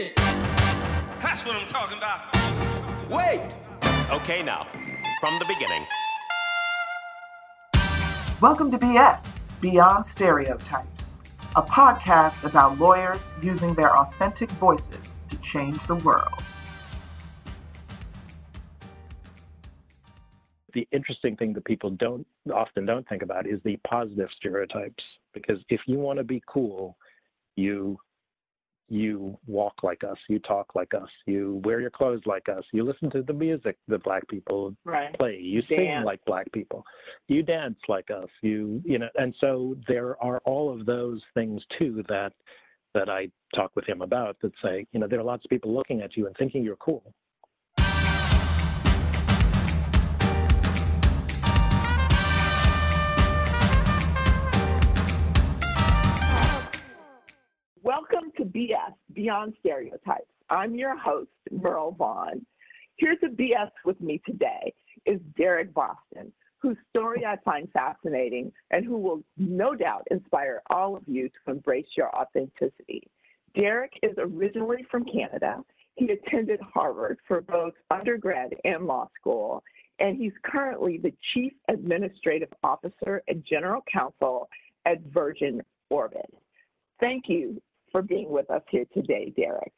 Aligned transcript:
shit. 0.00 0.16
That's 0.16 1.44
what 1.44 1.56
I'm 1.56 1.66
talking 1.66 1.98
about. 1.98 2.20
Wait. 3.10 3.54
Okay, 4.10 4.42
now, 4.42 4.66
from 5.20 5.38
the 5.38 5.44
beginning. 5.46 5.86
Welcome 8.40 8.70
to 8.70 8.78
BS, 8.78 9.50
Beyond 9.60 10.06
Stereotypes, 10.06 11.20
a 11.54 11.62
podcast 11.62 12.44
about 12.44 12.78
lawyers 12.78 13.32
using 13.42 13.74
their 13.74 13.94
authentic 13.96 14.50
voices 14.52 14.96
to 15.28 15.36
change 15.38 15.78
the 15.86 15.96
world. 15.96 16.42
the 20.72 20.86
interesting 20.92 21.34
thing 21.34 21.52
that 21.52 21.64
people 21.64 21.90
don't 21.90 22.24
often 22.54 22.86
don't 22.86 23.06
think 23.08 23.22
about 23.22 23.44
is 23.44 23.58
the 23.64 23.76
positive 23.78 24.28
stereotypes 24.36 25.02
because 25.34 25.58
if 25.68 25.80
you 25.86 25.98
want 25.98 26.16
to 26.16 26.22
be 26.22 26.40
cool 26.46 26.96
you 27.56 27.98
you 28.90 29.38
walk 29.46 29.84
like 29.84 30.02
us 30.02 30.16
you 30.28 30.40
talk 30.40 30.74
like 30.74 30.92
us 30.94 31.08
you 31.24 31.62
wear 31.64 31.80
your 31.80 31.90
clothes 31.90 32.20
like 32.26 32.48
us 32.48 32.64
you 32.72 32.82
listen 32.82 33.08
to 33.08 33.22
the 33.22 33.32
music 33.32 33.78
that 33.86 34.02
black 34.02 34.26
people 34.28 34.74
right. 34.84 35.16
play 35.16 35.38
you 35.40 35.62
dance. 35.62 35.68
sing 35.68 36.02
like 36.04 36.20
black 36.26 36.50
people 36.52 36.84
you 37.28 37.40
dance 37.40 37.78
like 37.88 38.10
us 38.10 38.28
you 38.42 38.82
you 38.84 38.98
know 38.98 39.08
and 39.14 39.34
so 39.40 39.76
there 39.86 40.20
are 40.22 40.40
all 40.44 40.72
of 40.72 40.86
those 40.86 41.22
things 41.34 41.62
too 41.78 42.04
that 42.08 42.32
that 42.92 43.08
i 43.08 43.28
talk 43.54 43.70
with 43.76 43.88
him 43.88 44.02
about 44.02 44.36
that 44.42 44.52
say 44.60 44.84
you 44.92 44.98
know 44.98 45.06
there 45.06 45.20
are 45.20 45.24
lots 45.24 45.44
of 45.44 45.50
people 45.50 45.72
looking 45.72 46.00
at 46.00 46.16
you 46.16 46.26
and 46.26 46.36
thinking 46.36 46.64
you're 46.64 46.74
cool 46.76 47.14
Welcome 57.90 58.30
to 58.36 58.44
BS 58.44 58.94
Beyond 59.14 59.54
Stereotypes. 59.58 60.30
I'm 60.48 60.76
your 60.76 60.96
host, 60.96 61.32
Merle 61.50 61.90
Vaughn. 61.90 62.46
Here 62.94 63.16
to 63.16 63.26
BS 63.26 63.72
with 63.84 64.00
me 64.00 64.22
today 64.24 64.72
is 65.06 65.18
Derek 65.36 65.74
Boston, 65.74 66.30
whose 66.58 66.76
story 66.90 67.26
I 67.26 67.34
find 67.44 67.68
fascinating 67.72 68.52
and 68.70 68.84
who 68.84 68.96
will 68.96 69.24
no 69.36 69.74
doubt 69.74 70.06
inspire 70.12 70.62
all 70.70 70.94
of 70.94 71.02
you 71.08 71.30
to 71.30 71.50
embrace 71.50 71.88
your 71.96 72.14
authenticity. 72.14 73.08
Derek 73.56 73.94
is 74.04 74.14
originally 74.18 74.86
from 74.88 75.04
Canada. 75.04 75.56
He 75.96 76.12
attended 76.12 76.60
Harvard 76.60 77.18
for 77.26 77.40
both 77.40 77.74
undergrad 77.90 78.54
and 78.62 78.86
law 78.86 79.08
school, 79.20 79.64
and 79.98 80.16
he's 80.16 80.32
currently 80.44 80.96
the 80.96 81.12
Chief 81.34 81.54
Administrative 81.66 82.52
Officer 82.62 83.24
and 83.26 83.44
General 83.44 83.82
Counsel 83.92 84.48
at 84.86 85.00
Virgin 85.12 85.60
Orbit. 85.90 86.32
Thank 87.00 87.24
you 87.26 87.60
for 87.90 88.02
being 88.02 88.30
with 88.30 88.50
us 88.50 88.62
here 88.70 88.84
today, 88.92 89.32
Derek. 89.36 89.72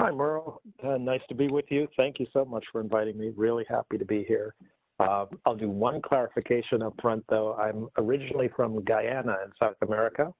Hi, 0.00 0.10
Merle. 0.10 0.60
Uh, 0.82 0.96
nice 0.98 1.20
to 1.28 1.34
be 1.34 1.48
with 1.48 1.66
you. 1.68 1.86
Thank 1.96 2.18
you 2.18 2.26
so 2.32 2.44
much 2.44 2.64
for 2.72 2.80
inviting 2.80 3.18
me. 3.18 3.30
Really 3.36 3.64
happy 3.68 3.98
to 3.98 4.04
be 4.04 4.24
here. 4.24 4.54
Uh, 4.98 5.26
I'll 5.46 5.56
do 5.56 5.68
one 5.68 6.00
clarification 6.02 6.82
up 6.82 6.94
front, 7.00 7.24
though. 7.28 7.54
I'm 7.54 7.88
originally 7.98 8.50
from 8.54 8.82
Guyana 8.84 9.36
in 9.44 9.52
South 9.58 9.76
America, 9.82 10.32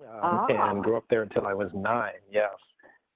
um, 0.00 0.20
ah. 0.22 0.70
and 0.70 0.82
grew 0.82 0.96
up 0.96 1.04
there 1.10 1.22
until 1.22 1.46
I 1.46 1.54
was 1.54 1.70
nine. 1.74 2.20
Yes, 2.30 2.54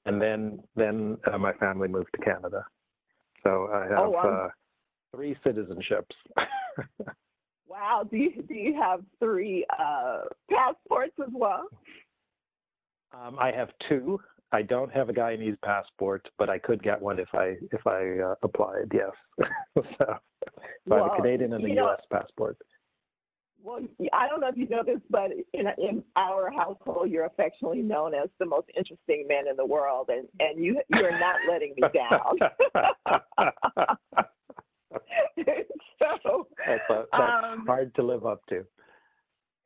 and 0.07 0.21
then 0.21 0.61
then 0.77 1.19
uh, 1.33 1.39
my 1.39 1.53
family 1.55 1.89
moved 1.89 2.11
to 2.17 2.23
Canada. 2.23 2.65
So 3.43 3.69
I 3.73 3.87
have 3.89 4.51
three 5.15 5.37
citizenships. 5.45 6.15
Wow. 7.75 8.06
Do 8.08 8.17
you 8.17 8.30
do 8.47 8.55
you 8.55 8.80
have 8.80 9.00
three 9.19 9.67
uh, 9.77 10.22
passports 10.48 11.14
as 11.20 11.33
well? 11.33 11.67
Um, 13.12 13.36
I 13.39 13.50
have 13.50 13.70
two. 13.89 14.20
I 14.53 14.62
don't 14.62 14.92
have 14.92 15.08
a 15.08 15.12
Guyanese 15.12 15.61
passport, 15.64 16.28
but 16.39 16.48
I 16.48 16.58
could 16.58 16.80
get 16.84 17.02
one 17.02 17.19
if 17.19 17.34
I 17.34 17.56
if 17.72 17.84
I 17.84 18.20
uh, 18.20 18.36
applied. 18.45 18.92
Yes. 18.95 19.11
so, 19.75 19.83
so 19.98 20.19
well, 20.86 21.00
I 21.00 21.08
have 21.08 21.12
a 21.14 21.17
Canadian 21.17 21.52
and 21.52 21.64
a 21.64 21.74
U.S. 21.74 22.01
Passport. 22.13 22.57
Well, 23.61 23.80
I 24.13 24.29
don't 24.29 24.40
know 24.40 24.48
if 24.48 24.57
you 24.57 24.68
know 24.68 24.84
this, 24.84 25.01
but 25.11 25.33
in, 25.52 25.67
in 25.79 26.05
our 26.17 26.52
household, 26.52 27.11
you're 27.11 27.24
affectionately 27.24 27.83
known 27.83 28.14
as 28.14 28.29
the 28.39 28.46
most 28.46 28.68
interesting 28.77 29.27
man 29.27 29.48
in 29.48 29.57
the 29.57 29.67
world, 29.67 30.11
and 30.11 30.29
and 30.39 30.64
you 30.64 30.80
you're 30.90 31.18
not 31.18 31.36
letting 31.51 31.74
me 31.77 31.83
down. 31.92 32.39
so 36.23 36.46
that's, 36.67 36.90
a, 36.90 37.05
that's 37.13 37.44
um, 37.44 37.44
hard 37.74 37.95
to 37.96 38.02
live 38.02 38.24
up 38.24 38.46
to. 38.46 38.64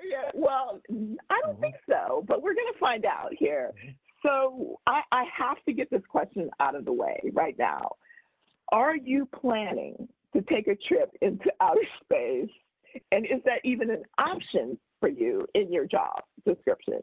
Yeah, 0.03 0.31
well, 0.33 0.81
I 0.89 1.41
don't 1.43 1.55
mm-hmm. 1.55 1.61
think 1.61 1.75
so, 1.89 2.25
but 2.27 2.43
we're 2.43 2.55
going 2.55 2.73
to 2.73 2.79
find 2.79 3.05
out 3.05 3.33
here. 3.37 3.73
Mm-hmm. 3.79 3.91
So 4.25 4.81
I, 4.87 5.03
I 5.13 5.25
have 5.37 5.63
to 5.67 5.73
get 5.73 5.91
this 5.91 6.03
question 6.09 6.51
out 6.61 6.75
of 6.75 6.85
the 6.85 6.93
way 6.93 7.21
right 7.33 7.57
now. 7.59 7.93
Are 8.73 8.97
you 8.97 9.29
planning 9.41 10.09
to 10.35 10.43
take 10.43 10.69
a 10.69 10.77
trip 10.77 11.11
into 11.21 11.51
outer 11.61 11.81
space? 12.03 12.51
And 13.13 13.27
is 13.27 13.43
that 13.45 13.61
even 13.65 13.91
an 13.91 14.03
option 14.19 14.79
for 15.01 15.09
you 15.09 15.47
in 15.55 15.73
your 15.73 15.87
job 15.87 16.23
description? 16.47 17.01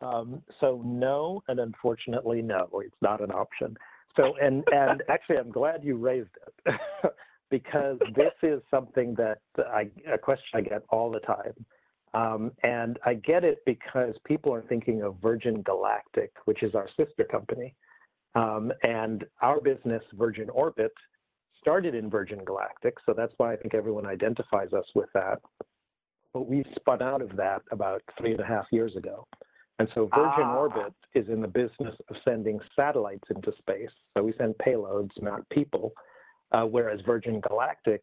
Um, 0.00 0.42
so 0.60 0.80
no, 0.84 1.42
and 1.48 1.58
unfortunately 1.58 2.40
no, 2.40 2.68
it's 2.84 2.94
not 3.02 3.20
an 3.20 3.32
option. 3.32 3.76
So 4.16 4.36
and 4.40 4.64
and 4.72 5.02
actually, 5.08 5.38
I'm 5.38 5.50
glad 5.50 5.82
you 5.82 5.96
raised 5.96 6.30
it 6.66 6.74
because 7.50 7.98
this 8.14 8.32
is 8.42 8.60
something 8.70 9.14
that 9.14 9.38
I 9.58 9.88
a 10.10 10.18
question 10.18 10.48
I 10.54 10.60
get 10.60 10.82
all 10.90 11.10
the 11.10 11.20
time. 11.20 11.54
Um, 12.14 12.52
and 12.62 12.98
I 13.04 13.14
get 13.14 13.44
it 13.44 13.58
because 13.66 14.14
people 14.24 14.52
are 14.54 14.62
thinking 14.62 15.02
of 15.02 15.16
Virgin 15.20 15.60
Galactic, 15.62 16.32
which 16.46 16.62
is 16.62 16.74
our 16.74 16.88
sister 16.96 17.24
company. 17.24 17.74
Um, 18.34 18.72
and 18.82 19.24
our 19.42 19.60
business, 19.60 20.02
Virgin 20.14 20.48
Orbit, 20.50 20.92
started 21.60 21.94
in 21.94 22.08
Virgin 22.08 22.44
Galactic. 22.44 22.96
So 23.04 23.12
that's 23.12 23.32
why 23.36 23.52
I 23.52 23.56
think 23.56 23.74
everyone 23.74 24.06
identifies 24.06 24.72
us 24.72 24.86
with 24.94 25.08
that. 25.14 25.40
But 26.32 26.48
we 26.48 26.64
spun 26.76 27.02
out 27.02 27.20
of 27.20 27.36
that 27.36 27.62
about 27.72 28.02
three 28.18 28.32
and 28.32 28.40
a 28.40 28.46
half 28.46 28.66
years 28.70 28.96
ago. 28.96 29.26
And 29.78 29.88
so 29.94 30.08
Virgin 30.14 30.44
ah. 30.44 30.56
Orbit 30.56 30.94
is 31.14 31.28
in 31.28 31.40
the 31.40 31.48
business 31.48 31.94
of 32.08 32.16
sending 32.24 32.58
satellites 32.74 33.28
into 33.34 33.52
space. 33.58 33.90
So 34.16 34.24
we 34.24 34.32
send 34.38 34.54
payloads, 34.56 35.10
not 35.20 35.48
people, 35.50 35.92
whereas 36.52 37.00
Virgin 37.06 37.40
Galactic 37.40 38.02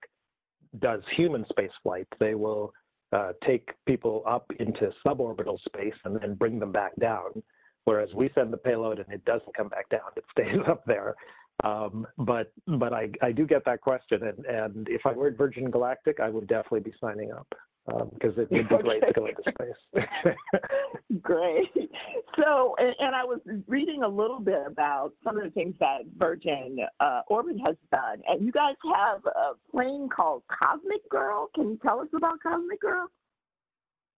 does 0.79 1.01
human 1.15 1.45
space 1.49 1.71
flight. 1.83 2.07
They 2.19 2.35
will 2.35 2.73
uh, 3.11 3.33
take 3.45 3.69
people 3.85 4.23
up 4.27 4.51
into 4.59 4.91
suborbital 5.05 5.59
space 5.63 5.93
and 6.03 6.19
then 6.19 6.35
bring 6.35 6.59
them 6.59 6.71
back 6.71 6.95
down, 6.99 7.41
whereas 7.85 8.09
we 8.13 8.29
send 8.35 8.51
the 8.51 8.57
payload 8.57 8.99
and 8.99 9.11
it 9.11 9.23
doesn't 9.25 9.55
come 9.55 9.69
back 9.69 9.89
down. 9.89 10.09
It 10.15 10.25
stays 10.31 10.59
up 10.67 10.83
there. 10.85 11.15
Um, 11.63 12.05
but 12.17 12.51
but 12.67 12.91
I, 12.91 13.09
I 13.21 13.31
do 13.31 13.47
get 13.47 13.63
that 13.65 13.79
question, 13.79 14.21
and, 14.23 14.45
and 14.45 14.89
if 14.89 15.05
I 15.05 15.13
were 15.13 15.27
at 15.27 15.37
Virgin 15.37 15.71
Galactic, 15.71 16.19
I 16.19 16.29
would 16.29 16.47
definitely 16.47 16.81
be 16.81 16.93
signing 16.99 17.31
up 17.31 17.47
because 17.85 18.37
um, 18.37 18.43
it 18.43 18.51
would 18.51 18.69
be 18.69 18.77
great 18.77 19.01
to 19.05 19.13
go 19.13 19.27
into 19.27 19.41
space. 19.41 20.05
great. 21.21 21.69
So, 22.35 22.75
and, 22.79 22.95
and, 22.99 23.15
I 23.15 23.23
was 23.23 23.39
reading 23.67 24.01
a 24.03 24.07
little 24.07 24.39
bit 24.39 24.61
about 24.65 25.11
some 25.23 25.37
of 25.37 25.43
the 25.43 25.51
things 25.51 25.75
that 25.79 25.99
Virgin 26.17 26.77
uh, 26.99 27.21
Orbit 27.27 27.57
has 27.65 27.75
done, 27.91 28.21
and 28.27 28.43
you 28.43 28.51
guys 28.51 28.75
have 28.95 29.21
a 29.25 29.53
plane 29.71 30.09
called 30.09 30.43
Cosmic 30.49 31.07
Girl. 31.09 31.49
Can 31.53 31.69
you 31.69 31.79
tell 31.83 31.99
us 31.99 32.07
about 32.15 32.41
Cosmic 32.41 32.81
Girl? 32.81 33.07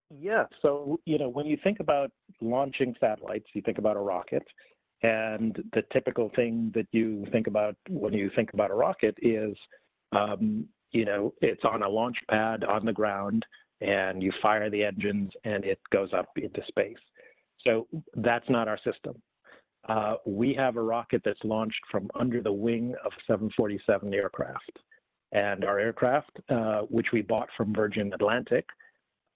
Yeah. 0.10 0.46
So, 0.62 1.00
you 1.06 1.18
know, 1.18 1.28
when 1.28 1.46
you 1.46 1.58
think 1.64 1.80
about 1.80 2.12
launching 2.42 2.96
satellites, 3.00 3.46
you 3.54 3.62
think 3.62 3.78
about 3.78 3.98
a 3.98 4.02
rocket. 4.02 4.44
And 5.04 5.62
the 5.74 5.84
typical 5.94 6.32
thing 6.36 6.72
that 6.74 6.88
you 6.92 7.26
think 7.32 7.48
about 7.48 7.76
when 7.90 8.14
you 8.14 8.32
think 8.36 8.54
about 8.54 8.72
a 8.72 8.74
rocket 8.74 9.16
is 9.22 9.56
um, 10.12 10.66
you 10.98 11.06
know, 11.06 11.32
it's 11.42 11.64
on 11.64 11.84
a 11.84 11.90
launch 11.90 12.18
pad 12.28 12.64
on 12.64 12.84
the 12.84 12.92
ground 12.92 13.46
and 13.82 14.24
you 14.24 14.32
fire 14.42 14.68
the 14.72 14.84
engines 14.84 15.32
and 15.44 15.64
it 15.64 15.80
goes 15.92 16.12
up 16.12 16.30
into 16.38 16.64
space. 16.68 16.98
So 17.64 17.88
that's 18.16 18.50
not 18.50 18.68
our 18.68 18.80
system. 18.80 19.22
Uh, 19.88 20.16
we 20.26 20.56
have 20.56 20.76
a 20.76 20.82
rocket 20.82 21.22
that's 21.24 21.44
launched 21.44 21.82
from 21.92 22.10
under 22.20 22.42
the 22.42 22.52
wing 22.52 22.96
of 23.06 23.12
a 23.12 23.22
747 23.28 24.12
aircraft. 24.12 24.80
And 25.34 25.64
our 25.64 25.78
aircraft, 25.80 26.32
uh, 26.50 26.82
which 26.90 27.12
we 27.14 27.22
bought 27.22 27.50
from 27.56 27.76
Virgin 27.76 28.12
Atlantic, 28.14 28.66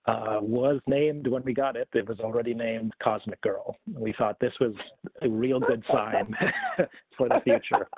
uh, 0.08 0.40
was 0.42 0.80
named 0.88 1.28
when 1.28 1.44
we 1.44 1.54
got 1.54 1.76
it. 1.76 1.88
It 1.94 2.10
was 2.10 2.20
already 2.20 2.56
named 2.56 2.92
Cosmic 3.04 3.40
Girl. 3.42 3.78
We 3.94 4.14
thought 4.14 4.40
this 4.40 4.54
was 4.60 4.74
a 5.22 5.30
real 5.30 5.60
good 5.60 5.84
sign 5.92 6.36
for 7.18 7.30
the 7.30 7.40
future. 7.44 7.88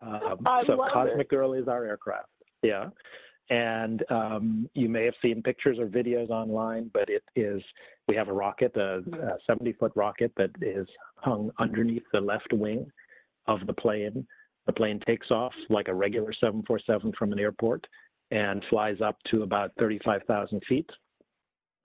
Um, 0.00 0.46
so 0.64 0.76
Cosmic 0.92 1.22
it. 1.22 1.28
Girl 1.28 1.54
is 1.54 1.66
our 1.66 1.84
aircraft. 1.84 2.28
Yeah. 2.62 2.86
And 3.50 4.04
um, 4.10 4.68
you 4.74 4.88
may 4.88 5.04
have 5.04 5.14
seen 5.22 5.42
pictures 5.42 5.78
or 5.78 5.86
videos 5.86 6.28
online, 6.28 6.90
but 6.92 7.08
it 7.08 7.22
is, 7.34 7.62
we 8.06 8.14
have 8.14 8.28
a 8.28 8.32
rocket, 8.32 8.76
a 8.76 9.02
70 9.46 9.72
foot 9.74 9.92
rocket 9.94 10.32
that 10.36 10.50
is 10.60 10.86
hung 11.16 11.50
underneath 11.58 12.02
the 12.12 12.20
left 12.20 12.52
wing 12.52 12.90
of 13.46 13.66
the 13.66 13.72
plane. 13.72 14.26
The 14.66 14.72
plane 14.72 15.00
takes 15.06 15.30
off 15.30 15.54
like 15.70 15.88
a 15.88 15.94
regular 15.94 16.32
747 16.34 17.12
from 17.18 17.32
an 17.32 17.38
airport 17.38 17.86
and 18.30 18.62
flies 18.68 19.00
up 19.00 19.16
to 19.30 19.44
about 19.44 19.72
35,000 19.78 20.62
feet. 20.68 20.90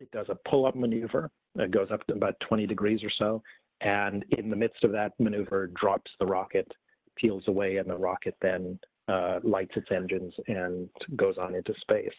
It 0.01 0.11
does 0.11 0.27
a 0.27 0.49
pull 0.49 0.65
up 0.65 0.75
maneuver. 0.75 1.31
It 1.55 1.71
goes 1.71 1.91
up 1.91 2.05
to 2.07 2.13
about 2.13 2.37
20 2.41 2.67
degrees 2.67 3.01
or 3.05 3.11
so 3.17 3.41
and 3.83 4.23
in 4.37 4.49
the 4.49 4.55
midst 4.55 4.83
of 4.83 4.91
that 4.93 5.11
maneuver, 5.19 5.67
drops 5.75 6.09
the 6.19 6.25
rocket, 6.25 6.71
peels 7.15 7.43
away, 7.47 7.77
and 7.77 7.89
the 7.89 7.97
rocket 7.97 8.35
then 8.41 8.79
uh, 9.07 9.39
lights 9.43 9.75
its 9.75 9.91
engines 9.91 10.33
and 10.47 10.89
goes 11.15 11.37
on 11.37 11.55
into 11.55 11.73
space. 11.81 12.13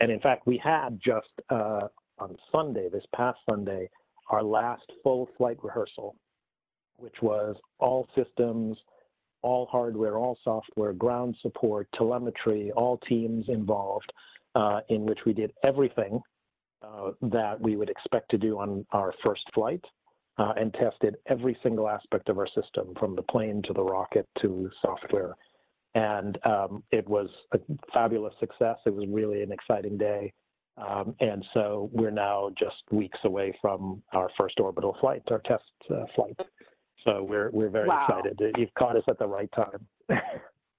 And 0.00 0.10
in 0.10 0.20
fact, 0.20 0.46
we 0.46 0.56
had 0.58 0.98
just 1.02 1.30
uh, 1.50 1.88
on 2.18 2.36
Sunday, 2.52 2.88
this 2.88 3.04
past 3.14 3.38
Sunday, 3.48 3.90
our 4.30 4.42
last 4.42 4.84
full 5.02 5.28
flight 5.36 5.58
rehearsal, 5.62 6.16
which 6.96 7.16
was 7.20 7.56
all 7.78 8.08
systems, 8.14 8.78
all 9.42 9.66
hardware, 9.66 10.16
all 10.18 10.38
software, 10.44 10.92
ground 10.92 11.36
support, 11.40 11.88
telemetry, 11.94 12.70
all 12.72 12.98
teams 12.98 13.48
involved, 13.48 14.12
uh, 14.54 14.80
in 14.88 15.04
which 15.04 15.20
we 15.26 15.32
did 15.32 15.52
everything 15.64 16.20
uh, 16.82 17.10
that 17.22 17.60
we 17.60 17.76
would 17.76 17.90
expect 17.90 18.30
to 18.30 18.38
do 18.38 18.58
on 18.58 18.84
our 18.92 19.12
first 19.24 19.44
flight 19.54 19.84
uh, 20.38 20.52
and 20.56 20.72
tested 20.74 21.16
every 21.26 21.56
single 21.62 21.88
aspect 21.88 22.28
of 22.28 22.38
our 22.38 22.48
system 22.48 22.94
from 22.98 23.14
the 23.14 23.22
plane 23.22 23.62
to 23.62 23.72
the 23.72 23.82
rocket 23.82 24.26
to 24.40 24.70
software. 24.80 25.34
And 25.94 26.38
um, 26.44 26.82
it 26.92 27.08
was 27.08 27.28
a 27.52 27.58
fabulous 27.92 28.34
success. 28.38 28.76
It 28.86 28.94
was 28.94 29.06
really 29.08 29.42
an 29.42 29.50
exciting 29.52 29.98
day. 29.98 30.32
Um, 30.76 31.14
and 31.20 31.44
so 31.52 31.90
we're 31.92 32.12
now 32.12 32.50
just 32.58 32.82
weeks 32.90 33.18
away 33.24 33.56
from 33.60 34.02
our 34.12 34.30
first 34.38 34.60
orbital 34.60 34.96
flight, 35.00 35.22
our 35.30 35.40
test 35.40 35.64
uh, 35.90 36.04
flight. 36.14 36.38
So 37.04 37.22
we're 37.28 37.50
we're 37.50 37.70
very 37.70 37.88
wow. 37.88 38.06
excited. 38.06 38.40
You've 38.56 38.74
caught 38.78 38.96
us 38.96 39.02
at 39.08 39.18
the 39.18 39.26
right 39.26 39.50
time. 39.52 39.86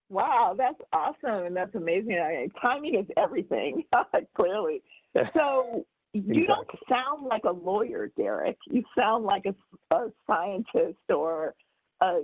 wow, 0.10 0.56
that's 0.58 0.80
awesome 0.94 1.46
and 1.46 1.56
that's 1.56 1.76
amazing. 1.76 2.20
I 2.20 2.32
mean, 2.34 2.52
timing 2.62 2.96
is 2.96 3.06
everything, 3.18 3.84
clearly. 4.36 4.82
So 5.34 5.86
you 6.14 6.44
exactly. 6.44 6.46
don't 6.48 6.70
sound 6.90 7.26
like 7.26 7.44
a 7.44 7.52
lawyer, 7.52 8.12
Derek. 8.18 8.58
You 8.70 8.84
sound 8.98 9.26
like 9.26 9.46
a, 9.46 9.96
a 9.96 10.08
scientist 10.26 11.00
or 11.10 11.54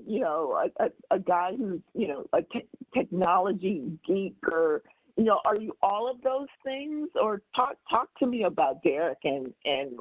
you 0.06 0.20
know 0.20 0.70
a, 0.80 0.86
a, 0.86 1.16
a 1.16 1.20
guy 1.20 1.52
who's 1.58 1.82
you 1.94 2.08
know 2.08 2.26
a 2.34 2.42
te- 2.42 2.68
technology 2.94 3.92
geek 4.06 4.36
or 4.52 4.82
you 5.16 5.26
know 5.26 5.40
are 5.46 5.60
you 5.60 5.76
all 5.82 6.10
of 6.10 6.22
those 6.22 6.48
things 6.64 7.10
or 7.22 7.42
talk 7.56 7.76
talk 7.90 8.10
to 8.20 8.26
me 8.26 8.44
about 8.44 8.84
Derek 8.84 9.20
and 9.24 9.54
and 9.66 10.00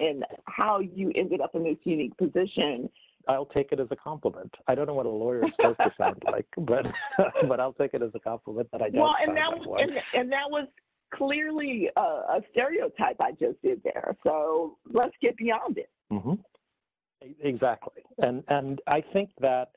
and 0.00 0.24
how 0.46 0.80
you 0.80 1.12
ended 1.14 1.40
up 1.40 1.54
in 1.54 1.64
this 1.64 1.78
unique 1.84 2.16
position 2.16 2.88
I'll 3.28 3.46
take 3.46 3.70
it 3.72 3.80
as 3.80 3.88
a 3.90 3.96
compliment. 3.96 4.52
I 4.66 4.74
don't 4.74 4.86
know 4.86 4.94
what 4.94 5.06
a 5.06 5.10
lawyer 5.10 5.44
is 5.44 5.52
supposed 5.56 5.78
to 5.78 5.92
sound 5.98 6.22
like, 6.32 6.46
but 6.56 6.86
but 7.48 7.60
I'll 7.60 7.72
take 7.72 7.94
it 7.94 8.02
as 8.02 8.10
a 8.14 8.18
compliment 8.18 8.68
that 8.72 8.82
I 8.82 8.90
don't. 8.90 9.02
Well, 9.02 9.16
and 9.22 9.36
that 9.36 9.50
like 9.50 9.66
was 9.66 9.80
and, 9.82 9.92
and, 10.14 10.32
that 10.32 10.50
was 10.50 10.66
clearly 11.14 11.90
a, 11.96 12.00
a, 12.00 12.40
stereotype 12.50 13.20
I 13.20 13.32
just 13.32 13.60
did 13.62 13.82
there. 13.84 14.16
So 14.24 14.78
let's 14.90 15.14
get 15.20 15.36
beyond 15.36 15.78
it. 15.78 15.90
Mm-hmm. 16.10 16.34
Exactly, 17.42 18.02
and 18.18 18.42
and 18.48 18.80
I 18.86 19.02
think 19.12 19.30
that 19.40 19.70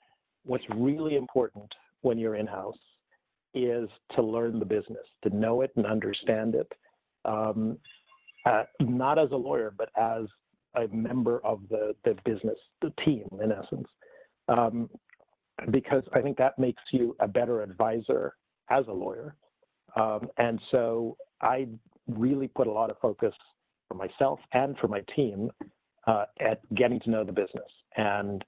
what's 0.45 0.63
really 0.75 1.15
important 1.15 1.73
when 2.01 2.17
you're 2.17 2.35
in 2.35 2.47
house 2.47 2.77
is 3.53 3.89
to 4.15 4.21
learn 4.21 4.59
the 4.59 4.65
business, 4.65 5.05
to 5.23 5.29
know 5.35 5.61
it 5.61 5.71
and 5.75 5.85
understand 5.85 6.55
it. 6.55 6.71
Um, 7.25 7.77
uh, 8.45 8.63
not 8.79 9.19
as 9.19 9.31
a 9.31 9.35
lawyer, 9.35 9.73
but 9.77 9.89
as 9.97 10.25
a 10.75 10.87
member 10.93 11.39
of 11.45 11.61
the, 11.69 11.95
the 12.03 12.15
business, 12.25 12.57
the 12.81 12.91
team, 13.05 13.27
in 13.41 13.51
essence, 13.51 13.87
um, 14.49 14.89
because 15.71 16.03
I 16.13 16.21
think 16.21 16.37
that 16.37 16.57
makes 16.57 16.81
you 16.91 17.15
a 17.19 17.27
better 17.27 17.61
advisor 17.61 18.35
as 18.69 18.85
a 18.87 18.91
lawyer. 18.93 19.35
Um, 19.95 20.29
and 20.37 20.59
so 20.71 21.15
I 21.41 21.67
really 22.07 22.47
put 22.47 22.67
a 22.67 22.71
lot 22.71 22.89
of 22.89 22.97
focus 22.99 23.33
for 23.87 23.95
myself 23.95 24.39
and 24.53 24.77
for 24.79 24.87
my 24.87 25.01
team 25.15 25.51
Uh, 26.05 26.25
at 26.41 26.59
getting 26.75 26.99
to 26.99 27.09
know 27.09 27.23
the 27.23 27.31
business 27.31 27.71
and 27.95 28.43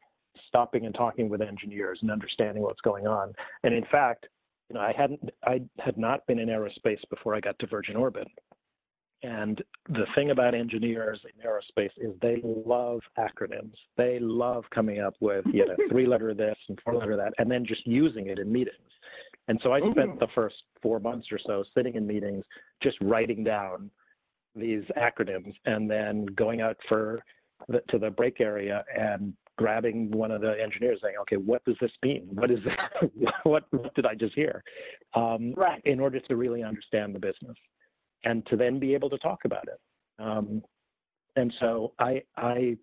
stopping 0.47 0.85
and 0.85 0.93
talking 0.93 1.29
with 1.29 1.41
engineers 1.41 1.99
and 2.01 2.11
understanding 2.11 2.61
what's 2.61 2.81
going 2.81 3.07
on. 3.07 3.33
And 3.63 3.73
in 3.73 3.85
fact, 3.89 4.27
you 4.69 4.73
know, 4.73 4.81
I 4.81 4.91
hadn't, 4.91 5.29
I 5.43 5.61
had 5.79 5.97
not 5.97 6.25
been 6.27 6.39
in 6.39 6.49
aerospace 6.49 6.99
before 7.09 7.33
I 7.35 7.39
got 7.39 7.57
to 7.59 7.67
Virgin 7.67 7.95
Orbit. 7.95 8.27
And 9.23 9.63
the 9.89 10.05
thing 10.13 10.31
about 10.31 10.53
engineers 10.53 11.19
in 11.23 11.49
aerospace 11.49 11.91
is 11.97 12.13
they 12.21 12.41
love 12.43 13.01
acronyms. 13.17 13.73
They 13.97 14.19
love 14.19 14.65
coming 14.71 14.99
up 14.99 15.15
with 15.19 15.45
you 15.51 15.65
know 15.65 15.75
three 15.89 16.05
letter 16.05 16.33
this 16.33 16.57
and 16.67 16.79
four 16.83 16.95
letter 16.95 17.15
that, 17.15 17.33
and 17.37 17.49
then 17.49 17.65
just 17.65 17.87
using 17.87 18.27
it 18.27 18.37
in 18.37 18.51
meetings. 18.51 18.77
And 19.47 19.59
so 19.63 19.71
I 19.71 19.79
spent 19.91 20.19
the 20.19 20.27
first 20.35 20.63
four 20.81 20.99
months 20.99 21.27
or 21.31 21.39
so 21.39 21.63
sitting 21.73 21.95
in 21.95 22.05
meetings, 22.05 22.43
just 22.81 22.97
writing 23.01 23.43
down 23.43 23.89
these 24.55 24.83
acronyms, 24.97 25.53
and 25.65 25.89
then 25.89 26.25
going 26.35 26.61
out 26.61 26.77
for 26.87 27.23
the, 27.67 27.81
to 27.89 27.97
the 27.97 28.09
break 28.09 28.41
area 28.41 28.83
and 28.95 29.33
grabbing 29.57 30.11
one 30.11 30.31
of 30.31 30.41
the 30.41 30.55
engineers, 30.61 30.99
saying, 31.01 31.15
"Okay, 31.21 31.37
what 31.37 31.63
does 31.65 31.75
this 31.79 31.91
mean? 32.03 32.27
What 32.31 32.51
is 32.51 32.59
this? 32.63 33.09
what, 33.43 33.63
what 33.71 33.93
did 33.95 34.05
I 34.05 34.15
just 34.15 34.35
hear?" 34.35 34.63
Um, 35.13 35.53
right. 35.55 35.81
In 35.85 35.99
order 35.99 36.19
to 36.19 36.35
really 36.35 36.63
understand 36.63 37.15
the 37.15 37.19
business 37.19 37.57
and 38.23 38.45
to 38.47 38.55
then 38.55 38.79
be 38.79 38.93
able 38.93 39.09
to 39.09 39.17
talk 39.19 39.45
about 39.45 39.65
it. 39.67 39.79
Um, 40.19 40.61
and 41.35 41.53
so 41.59 41.93
I, 41.99 42.23
I 42.37 42.77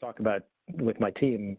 talk 0.00 0.20
about 0.20 0.42
with 0.78 0.98
my 1.00 1.10
team 1.10 1.56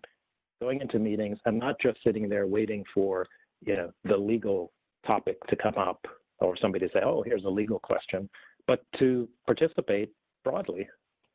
going 0.62 0.82
into 0.82 1.00
meetings. 1.00 1.38
I'm 1.46 1.60
not 1.60 1.80
just 1.80 1.98
sitting 2.04 2.30
there 2.30 2.48
waiting 2.48 2.84
for 2.94 3.28
you 3.66 3.76
know 3.76 3.92
the 4.04 4.18
legal 4.18 4.72
topic 5.06 5.38
to 5.48 5.56
come 5.56 5.76
up 5.78 6.06
or 6.40 6.56
somebody 6.58 6.88
to 6.88 6.94
say, 6.94 7.00
oh, 7.04 7.24
here's 7.26 7.46
a 7.46 7.50
legal 7.50 7.80
question, 7.80 8.30
but 8.68 8.84
to 9.00 9.28
participate 9.46 10.10
broadly, 10.44 10.88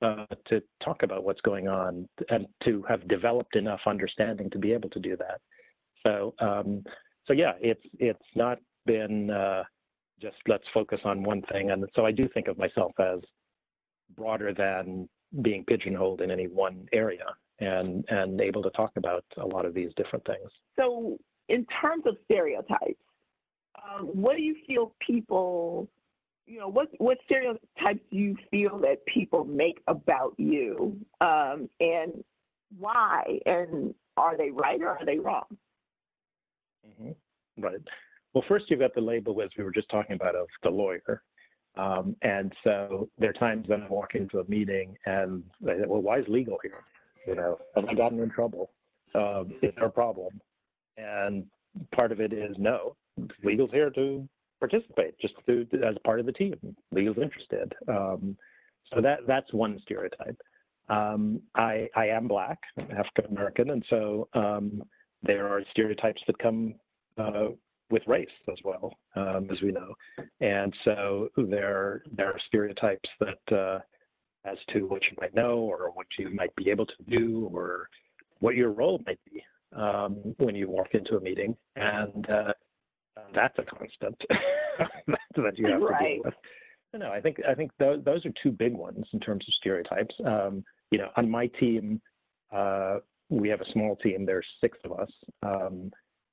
uh, 0.03 0.27
to 0.47 0.63
talk 0.83 1.03
about 1.03 1.25
what's 1.25 1.41
going 1.41 1.69
on, 1.69 2.09
and 2.31 2.47
to 2.65 2.85
have 2.89 3.07
developed 3.09 3.57
enough 3.57 3.81
understanding 3.87 4.51
to 4.51 4.59
be 4.59 4.73
able 4.73 4.91
to 4.91 5.01
do 5.01 5.17
that. 5.17 5.41
So, 6.07 6.35
um, 6.39 6.85
so 7.27 7.33
yeah, 7.33 7.53
it's 7.61 7.83
it's 7.99 8.19
not 8.35 8.59
been 8.87 9.31
uh, 9.31 9.65
just 10.21 10.37
let's 10.47 10.65
focus 10.73 11.01
on 11.05 11.23
one 11.23 11.43
thing. 11.53 11.71
And 11.71 11.85
so 11.95 12.07
I 12.07 12.13
do 12.13 12.29
think 12.33 12.49
of 12.49 12.59
myself 12.59 12.93
as 12.99 13.21
broader 14.17 14.53
than 14.55 15.09
being 15.43 15.65
pigeonholed 15.65 16.21
in 16.21 16.31
any 16.31 16.47
one 16.47 16.87
area 16.93 17.27
and 17.61 18.05
and 18.09 18.41
able 18.41 18.63
to 18.63 18.71
talk 18.71 18.93
about 18.97 19.25
a 19.37 19.47
lot 19.47 19.67
of 19.67 19.75
these 19.75 19.91
different 19.97 20.25
things. 20.25 20.51
So 20.79 21.19
in 21.49 21.67
terms 21.81 22.05
of 22.07 22.17
stereotypes, 22.25 23.03
um, 23.83 24.07
what 24.07 24.37
do 24.37 24.43
you 24.43 24.57
feel 24.67 24.95
people, 25.05 25.89
you 26.49 26.59
know, 26.59 26.69
what 26.69 26.89
what 26.99 27.19
stereotypes 27.27 28.01
do 28.11 28.17
you 28.17 28.37
feel 28.51 28.79
that 28.79 29.05
people 29.07 29.45
make 29.45 29.81
about 29.87 30.35
you, 30.39 30.97
um, 31.21 31.69
and 31.81 32.25
why, 32.79 33.39
and 33.47 33.95
are 34.17 34.37
they 34.37 34.51
right 34.51 34.81
or 34.81 34.89
are 34.89 35.05
they 35.05 35.19
wrong? 35.19 35.45
Mm-hmm. 36.87 37.63
Right. 37.63 37.81
Well, 38.33 38.45
first 38.49 38.71
you've 38.71 38.81
got 38.81 38.95
the 38.95 39.01
label, 39.01 39.41
as 39.43 39.51
we 39.57 39.65
were 39.65 39.71
just 39.71 39.91
talking 39.91 40.17
about, 40.17 40.35
of 40.35 40.49
the 40.63 40.71
lawyer. 40.71 41.23
Um, 41.77 42.17
and 42.23 42.53
so 42.65 43.09
there 43.19 43.31
are 43.31 43.35
times 43.35 43.69
when 43.69 43.83
I 43.83 43.89
walk 43.89 44.15
into 44.15 44.41
a 44.41 44.45
meeting 44.49 44.97
and 45.07 45.45
they 45.61 45.75
say, 45.75 45.85
well, 45.87 46.03
why 46.03 46.19
is 46.19 46.27
legal 46.29 46.59
here? 46.63 46.83
You 47.27 47.37
know, 47.37 47.59
have 47.77 47.85
I 47.89 47.95
gotten 47.95 48.21
in 48.21 48.31
trouble? 48.31 48.71
Um, 49.15 49.53
is 49.63 49.73
there 49.77 49.87
a 49.87 49.91
problem? 49.91 50.41
And 50.97 51.47
part 51.95 52.11
of 52.11 52.21
it 52.21 52.33
is 52.33 52.57
no, 52.59 52.97
legal's 53.45 53.71
here 53.71 53.91
to 53.91 54.29
participate, 54.59 55.19
just 55.19 55.35
to, 55.47 55.67
as 55.87 55.97
part 56.05 56.21
of 56.21 56.27
the 56.27 56.33
team. 56.33 56.55
Legal's 56.93 57.19
interested. 57.19 57.75
Um, 57.89 58.37
so 58.93 59.01
that 59.01 59.21
that's 59.27 59.53
one 59.53 59.79
stereotype. 59.83 60.41
Um, 60.89 61.41
I, 61.55 61.89
I 61.95 62.07
am 62.07 62.29
black, 62.29 62.59
African 62.79 63.27
American, 63.31 63.71
and 63.71 63.85
so 63.91 64.29
um, 64.33 64.83
there 65.23 65.47
are 65.49 65.63
stereotypes 65.71 66.23
that 66.27 66.39
come 66.39 66.75
uh, 67.19 67.49
with 67.91 68.03
race 68.07 68.29
as 68.51 68.59
well, 68.65 68.95
um, 69.17 69.49
as 69.51 69.61
we 69.61 69.73
know. 69.73 69.95
And 70.41 70.75
so 70.85 71.29
there, 71.37 72.03
there 72.13 72.29
are 72.29 72.41
stereotypes 72.47 73.09
that 73.21 73.57
uh, 73.57 73.79
as 74.45 74.59
to 74.73 74.87
what 74.87 75.03
you 75.05 75.17
might 75.21 75.35
know 75.35 75.59
or 75.59 75.91
what 75.95 76.07
you 76.19 76.31
might 76.31 76.55
be 76.57 76.71
able 76.71 76.87
to 76.87 77.17
do 77.17 77.51
or 77.53 77.89
what 78.41 78.55
your 78.55 78.71
role 78.71 79.01
might 79.07 79.21
be 79.31 79.43
um, 79.75 80.35
when 80.39 80.55
you 80.55 80.69
walk 80.69 80.89
into 80.95 81.17
a 81.17 81.21
meeting. 81.21 81.57
And 81.77 82.29
uh, 82.31 82.53
that's 83.35 83.59
a 83.59 83.63
constant 83.63 84.21
that 85.37 85.59
you 85.59 85.67
have 85.67 85.81
right. 85.81 85.99
to 85.99 86.15
deal 86.15 86.23
with. 86.25 86.35
No, 86.95 87.13
I 87.13 87.21
think 87.21 87.39
I 87.47 87.55
think 87.55 87.71
those, 87.79 88.03
those 88.05 88.25
are 88.25 88.33
two 88.43 88.51
big 88.51 88.75
ones 88.75 89.07
in 89.13 89.21
terms 89.21 89.45
of 89.47 89.55
stereotypes. 89.55 90.15
Um, 90.25 90.65
you 90.91 90.99
know, 90.99 91.11
on 91.17 91.31
my 91.31 91.47
team, 91.47 92.01
uh, 92.51 92.99
we 93.29 93.49
have 93.51 93.61
a 93.61 93.71
small 93.73 93.97
team. 93.97 94.25
There's 94.25 94.47
six 94.61 94.79
of 94.85 94.99
us, 94.99 95.11
um, 95.43 95.91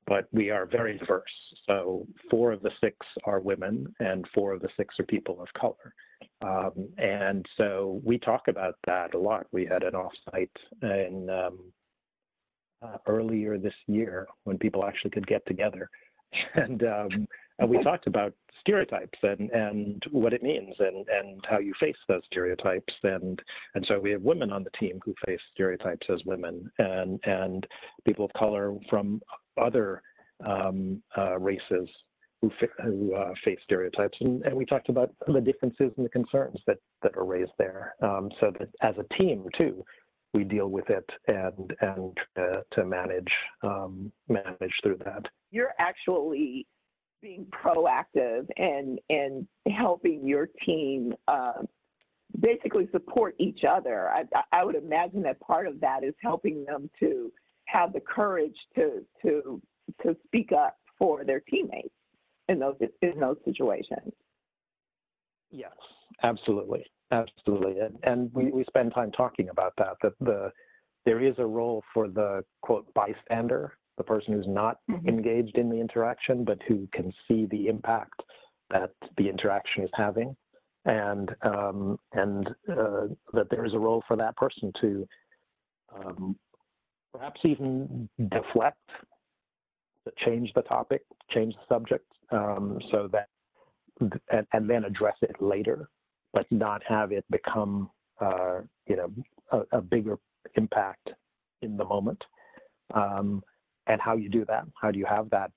but 0.08 0.28
we 0.32 0.50
are 0.52 0.66
very 0.66 0.98
diverse. 0.98 1.24
So 1.68 2.08
four 2.32 2.54
of 2.54 2.62
the 2.62 2.72
six 2.80 2.96
are 3.26 3.42
women, 3.42 3.94
and 4.00 4.26
four 4.34 4.54
of 4.54 4.62
the 4.62 4.70
six 4.78 4.98
are 5.00 5.06
people 5.06 5.42
of 5.42 5.48
color. 5.60 5.94
Um, 6.42 6.88
and 6.98 7.46
so 7.58 8.00
we 8.06 8.18
talk 8.18 8.48
about 8.48 8.76
that 8.88 9.14
a 9.14 9.20
lot. 9.20 9.48
We 9.52 9.66
had 9.66 9.84
an 9.84 9.94
offsite 9.94 10.50
in 10.82 11.30
um, 11.30 11.60
uh, 12.82 12.98
earlier 13.08 13.58
this 13.58 13.76
year 13.88 14.28
when 14.46 14.58
people 14.58 14.86
actually 14.86 15.12
could 15.12 15.28
get 15.28 15.46
together 15.46 15.90
and 16.56 16.84
um, 16.84 17.28
and 17.60 17.70
we 17.70 17.82
talked 17.84 18.08
about 18.08 18.34
stereotypes 18.60 19.18
and, 19.24 19.50
and 19.52 20.04
what 20.12 20.34
it 20.34 20.44
means 20.44 20.76
and, 20.80 21.08
and 21.08 21.46
how 21.48 21.60
you 21.60 21.74
face 21.80 21.96
those 22.08 22.22
stereotypes. 22.26 22.94
And, 23.04 23.42
and 23.76 23.86
so 23.88 24.00
we 24.00 24.12
have 24.12 24.22
women 24.22 24.52
on 24.52 24.64
the 24.64 24.72
team 24.72 25.00
who 25.04 25.14
face 25.26 25.40
stereotypes 25.54 26.08
as 26.10 26.24
women 26.26 26.70
and, 26.80 27.20
and 27.24 27.66
people 28.06 28.26
of 28.26 28.34
color 28.34 28.76
from 28.90 29.22
other 29.62 30.02
um, 30.46 31.02
uh, 31.18 31.40
races 31.40 31.88
who, 32.42 32.52
who 32.84 33.16
uh, 33.16 33.34
face 33.46 33.60
stereotypes. 33.64 34.18
And, 34.20 34.44
and 34.44 34.54
we 34.56 34.66
talked 34.66 34.90
about 34.90 35.12
the 35.26 35.40
differences 35.40 35.92
and 35.96 36.06
the 36.06 36.10
concerns 36.10 36.60
that, 36.68 36.78
that 37.04 37.16
are 37.16 37.26
raised 37.26 37.54
there. 37.58 37.96
Um, 38.02 38.30
so 38.42 38.52
that 38.60 38.68
as 38.82 38.96
a 38.98 39.14
team, 39.16 39.46
too, 39.58 39.86
we 40.36 40.44
deal 40.44 40.68
with 40.68 40.90
it 40.90 41.10
and 41.28 41.74
and 41.82 42.18
uh, 42.38 42.60
to 42.72 42.86
manage 42.86 43.32
um, 43.64 44.12
manage 44.28 44.74
through 44.84 45.00
that. 45.06 45.28
You're 45.52 45.74
actually 45.80 46.68
being 47.22 47.46
proactive 47.46 48.48
and 48.58 49.00
and 49.10 49.48
helping 49.74 50.28
your 50.28 50.50
team 50.66 51.14
uh, 51.28 51.64
basically 52.40 52.90
support 52.92 53.36
each 53.40 53.64
other. 53.64 54.10
I, 54.10 54.26
I 54.52 54.64
would 54.64 54.76
imagine 54.76 55.22
that 55.24 55.40
part 55.40 55.68
of 55.68 55.80
that 55.82 56.04
is 56.04 56.14
helping 56.22 56.66
them 56.66 56.90
to 57.00 57.32
have 57.66 57.94
the 57.94 58.02
courage 58.02 58.58
to 58.76 59.06
to 59.24 59.62
to 60.04 60.16
speak 60.26 60.52
up 60.52 60.78
for 61.00 61.24
their 61.24 61.40
teammates 61.40 61.96
in 62.50 62.60
those 62.60 62.76
in 63.02 63.20
those 63.20 63.38
situations. 63.46 64.12
Yes, 65.52 65.72
absolutely, 66.22 66.86
absolutely, 67.12 67.80
and, 67.80 67.98
and 68.04 68.32
we, 68.34 68.52
we 68.52 68.64
spend 68.66 68.94
time 68.94 69.12
talking 69.12 69.50
about 69.50 69.74
that. 69.78 69.96
That 70.02 70.14
the 70.20 70.52
there 71.06 71.24
is 71.24 71.36
a 71.38 71.46
role 71.46 71.84
for 71.94 72.08
the 72.08 72.44
quote 72.62 72.92
bystander 72.94 73.78
the 73.98 74.04
person 74.04 74.34
who's 74.34 74.48
not 74.48 74.80
mm-hmm. 74.90 75.08
engaged 75.08 75.58
in 75.58 75.70
the 75.70 75.80
interaction, 75.80 76.44
but 76.44 76.62
who 76.68 76.88
can 76.92 77.14
see 77.28 77.46
the 77.46 77.68
impact 77.68 78.22
that 78.70 78.92
the 79.18 79.30
interaction 79.30 79.84
is 79.84 79.90
having, 79.94 80.36
and 80.86 81.36
um, 81.44 81.98
and 82.14 82.50
uh, 82.70 83.08
that 83.34 83.50
there 83.50 83.66
is 83.66 83.74
a 83.74 83.80
role 83.80 84.04
for 84.08 84.18
that 84.18 84.36
person 84.36 84.72
to 84.82 85.08
um, 85.96 86.36
perhaps 87.14 87.42
even 87.44 88.10
deflect, 88.30 88.90
change 90.18 90.52
the 90.56 90.62
topic, 90.64 91.04
change 91.30 91.54
the 91.54 91.74
subject, 91.74 92.06
um, 92.32 92.80
so 92.92 93.08
that 93.12 93.30
and, 94.32 94.46
and, 94.52 94.70
then 94.70 94.84
address 94.84 95.16
it 95.22 95.42
later, 95.42 95.90
but 96.36 96.46
not 96.52 96.84
have 96.88 97.12
it 97.12 97.26
become 97.32 97.90
uh, 98.22 98.60
you 98.86 98.96
know 98.98 99.10
a, 99.52 99.78
a, 99.78 99.82
bigger 99.82 100.20
impact 100.56 101.10
in 101.64 101.78
the 101.78 101.86
moment. 101.86 102.24
Um, 102.94 103.44
and 103.88 104.00
how 104.02 104.16
you 104.16 104.30
do 104.30 104.46
that. 104.46 104.66
How 104.80 104.92
do 104.92 105.00
you 105.00 105.06
have 105.06 105.30
that 105.32 105.52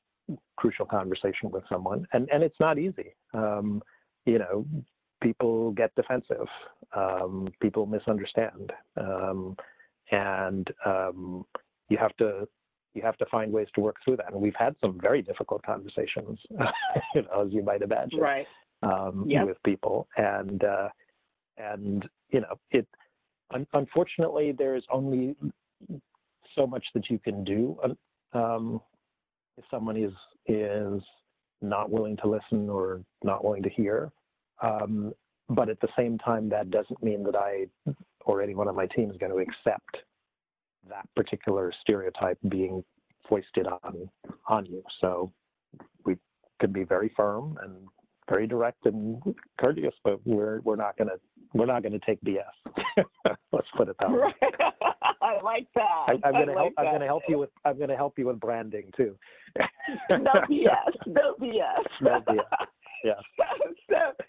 crucial 0.57 0.87
conversation 0.87 1.51
with 1.51 1.65
someone? 1.69 2.07
And 2.13 2.29
and 2.33 2.43
it's 2.43 2.59
not 2.61 2.79
easy. 2.79 3.15
Um, 3.35 3.83
you 4.25 4.39
know, 4.39 4.67
people 5.23 5.73
get 5.73 5.95
defensive. 5.95 6.47
Um, 6.95 7.49
people 7.61 7.87
misunderstand, 7.87 8.73
um, 8.97 9.57
and 10.11 10.69
um, 10.87 11.45
you 11.89 11.99
have 11.99 12.17
to 12.19 12.49
you 12.95 13.03
have 13.03 13.17
to 13.19 13.27
find 13.27 13.53
ways 13.53 13.69
to 13.75 13.81
work 13.81 13.97
through 14.05 14.17
that. 14.17 14.33
And 14.33 14.41
we've 14.41 14.55
had 14.59 14.75
some 14.81 14.99
very 15.01 15.23
difficult 15.23 15.63
conversations, 15.63 16.41
you 17.15 17.23
know, 17.23 17.47
as 17.47 17.53
you 17.53 17.63
might 17.63 17.83
imagine, 17.83 18.21
right? 18.21 18.47
Um. 18.83 19.25
With 19.45 19.63
people, 19.65 20.09
and 20.17 20.63
uh, 20.65 20.89
and 21.57 22.09
you 22.31 22.41
know, 22.41 22.59
it. 22.71 22.87
Un- 23.51 23.67
unfortunately, 23.73 24.53
there's 24.57 24.85
only 24.91 25.35
so 26.55 26.67
much 26.67 26.85
that 26.95 27.09
you 27.09 27.19
can 27.19 27.45
do 27.45 27.79
um, 28.33 28.81
if 29.57 29.65
someone 29.71 29.97
is 29.97 30.13
is 30.47 31.03
not 31.61 31.91
willing 31.91 32.17
to 32.19 32.29
listen 32.29 32.69
or 32.69 33.03
not 33.23 33.45
willing 33.45 33.63
to 33.63 33.71
hear. 33.71 34.11
Um, 34.63 35.13
but 35.49 35.69
at 35.69 35.81
the 35.81 35.89
same 35.97 36.19
time, 36.19 36.49
that 36.51 36.71
doesn't 36.71 37.03
mean 37.03 37.23
that 37.25 37.35
I 37.35 37.67
or 38.27 38.43
anyone 38.43 38.69
on 38.69 38.77
my 38.77 38.87
team 38.87 39.11
is 39.11 39.17
going 39.17 39.33
to 39.33 39.39
accept 39.39 40.05
that 40.89 41.09
particular 41.17 41.73
stereotype 41.81 42.39
being 42.49 42.85
foisted 43.29 43.67
on 43.67 44.09
on 44.47 44.67
you. 44.67 44.83
So 45.01 45.33
we 46.05 46.17
can 46.61 46.73
be 46.73 46.85
very 46.85 47.11
firm 47.17 47.59
and 47.63 47.75
very 48.29 48.47
direct 48.47 48.87
and 48.87 49.23
courteous, 49.59 49.95
but 50.05 50.21
we're 50.27 50.61
we're 50.61 50.77
not 50.77 50.97
gonna 50.97 51.17
we're 51.55 51.67
not 51.67 51.83
gonna 51.83 51.99
take 52.05 52.21
BS. 52.23 52.45
Let's 53.53 53.69
put 53.77 53.89
it 53.89 53.97
that 54.01 54.11
way. 54.11 54.35
I 55.23 55.41
like 55.43 55.67
that. 55.75 56.07
I, 56.09 56.13
am 56.29 56.33
gonna 56.33 56.47
like 56.47 56.57
help. 56.57 56.75
That. 56.77 56.87
I'm 56.87 56.93
gonna 56.93 57.07
help 57.07 57.23
you 57.29 57.39
with. 57.39 57.51
I'm 57.65 57.79
gonna 57.79 57.97
help 57.97 58.19
you 58.19 58.27
with 58.27 58.41
branding 58.41 58.91
too. 58.97 59.17
no 60.11 60.33
BS. 60.51 61.07
No 61.07 61.35
BS. 61.41 61.85
no 62.01 62.21
BS. 62.29 62.67
Yeah. 63.05 63.13
so, 63.91 64.25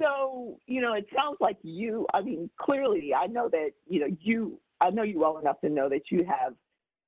so 0.00 0.58
you 0.66 0.80
know, 0.80 0.94
it 0.94 1.06
sounds 1.16 1.38
like 1.40 1.58
you. 1.62 2.06
I 2.12 2.20
mean, 2.22 2.50
clearly, 2.60 3.12
I 3.14 3.26
know 3.26 3.48
that 3.50 3.70
you 3.88 4.00
know 4.00 4.16
you. 4.20 4.60
I 4.80 4.90
know 4.90 5.02
you 5.02 5.20
well 5.20 5.38
enough 5.38 5.60
to 5.60 5.70
know 5.70 5.88
that 5.88 6.10
you 6.10 6.24
have 6.24 6.54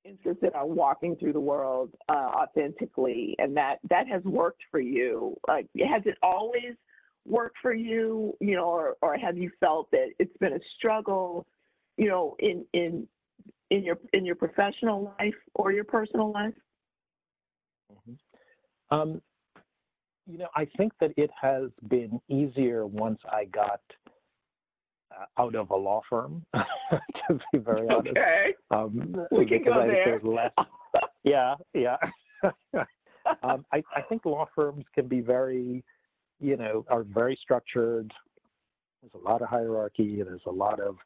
interested 0.07 0.53
in 0.53 0.75
walking 0.75 1.15
through 1.15 1.33
the 1.33 1.39
world 1.39 1.91
uh, 2.09 2.13
authentically, 2.13 3.35
and 3.39 3.55
that 3.57 3.79
that 3.89 4.07
has 4.07 4.23
worked 4.23 4.61
for 4.71 4.79
you. 4.79 5.35
Like, 5.47 5.67
has 5.87 6.03
it 6.05 6.17
always 6.21 6.75
worked 7.25 7.57
for 7.61 7.73
you? 7.73 8.35
You 8.39 8.55
know, 8.55 8.65
or 8.65 8.95
or 9.01 9.17
have 9.17 9.37
you 9.37 9.51
felt 9.59 9.91
that 9.91 10.07
it's 10.19 10.35
been 10.37 10.53
a 10.53 10.59
struggle? 10.77 11.45
You 11.97 12.07
know, 12.07 12.35
in 12.39 12.65
in 12.73 13.07
in 13.69 13.83
your 13.83 13.97
in 14.13 14.25
your 14.25 14.35
professional 14.35 15.13
life 15.19 15.35
or 15.55 15.71
your 15.71 15.83
personal 15.83 16.31
life? 16.31 16.53
Mm-hmm. 17.91 18.95
Um, 18.95 19.21
you 20.25 20.37
know, 20.37 20.47
I 20.55 20.65
think 20.77 20.93
that 20.99 21.11
it 21.17 21.29
has 21.39 21.69
been 21.87 22.19
easier 22.29 22.85
once 22.85 23.19
I 23.31 23.45
got 23.45 23.81
out 25.37 25.55
of 25.55 25.69
a 25.71 25.75
law 25.75 26.01
firm, 26.09 26.45
to 26.53 27.39
be 27.51 27.59
very 27.59 27.87
honest. 27.89 28.09
Okay. 28.09 28.53
Um, 28.71 29.15
we 29.31 29.45
can 29.45 29.63
go 29.63 29.85
there. 29.87 30.19
Less, 30.23 30.51
yeah, 31.23 31.55
yeah. 31.73 31.97
um, 33.43 33.65
I, 33.71 33.83
I 33.95 34.01
think 34.07 34.25
law 34.25 34.47
firms 34.55 34.85
can 34.93 35.07
be 35.07 35.21
very, 35.21 35.83
you 36.39 36.57
know, 36.57 36.85
are 36.89 37.03
very 37.03 37.37
structured. 37.41 38.11
There's 39.01 39.13
a 39.13 39.29
lot 39.29 39.41
of 39.41 39.49
hierarchy. 39.49 40.21
There's 40.23 40.41
a 40.45 40.51
lot 40.51 40.79
of, 40.79 40.97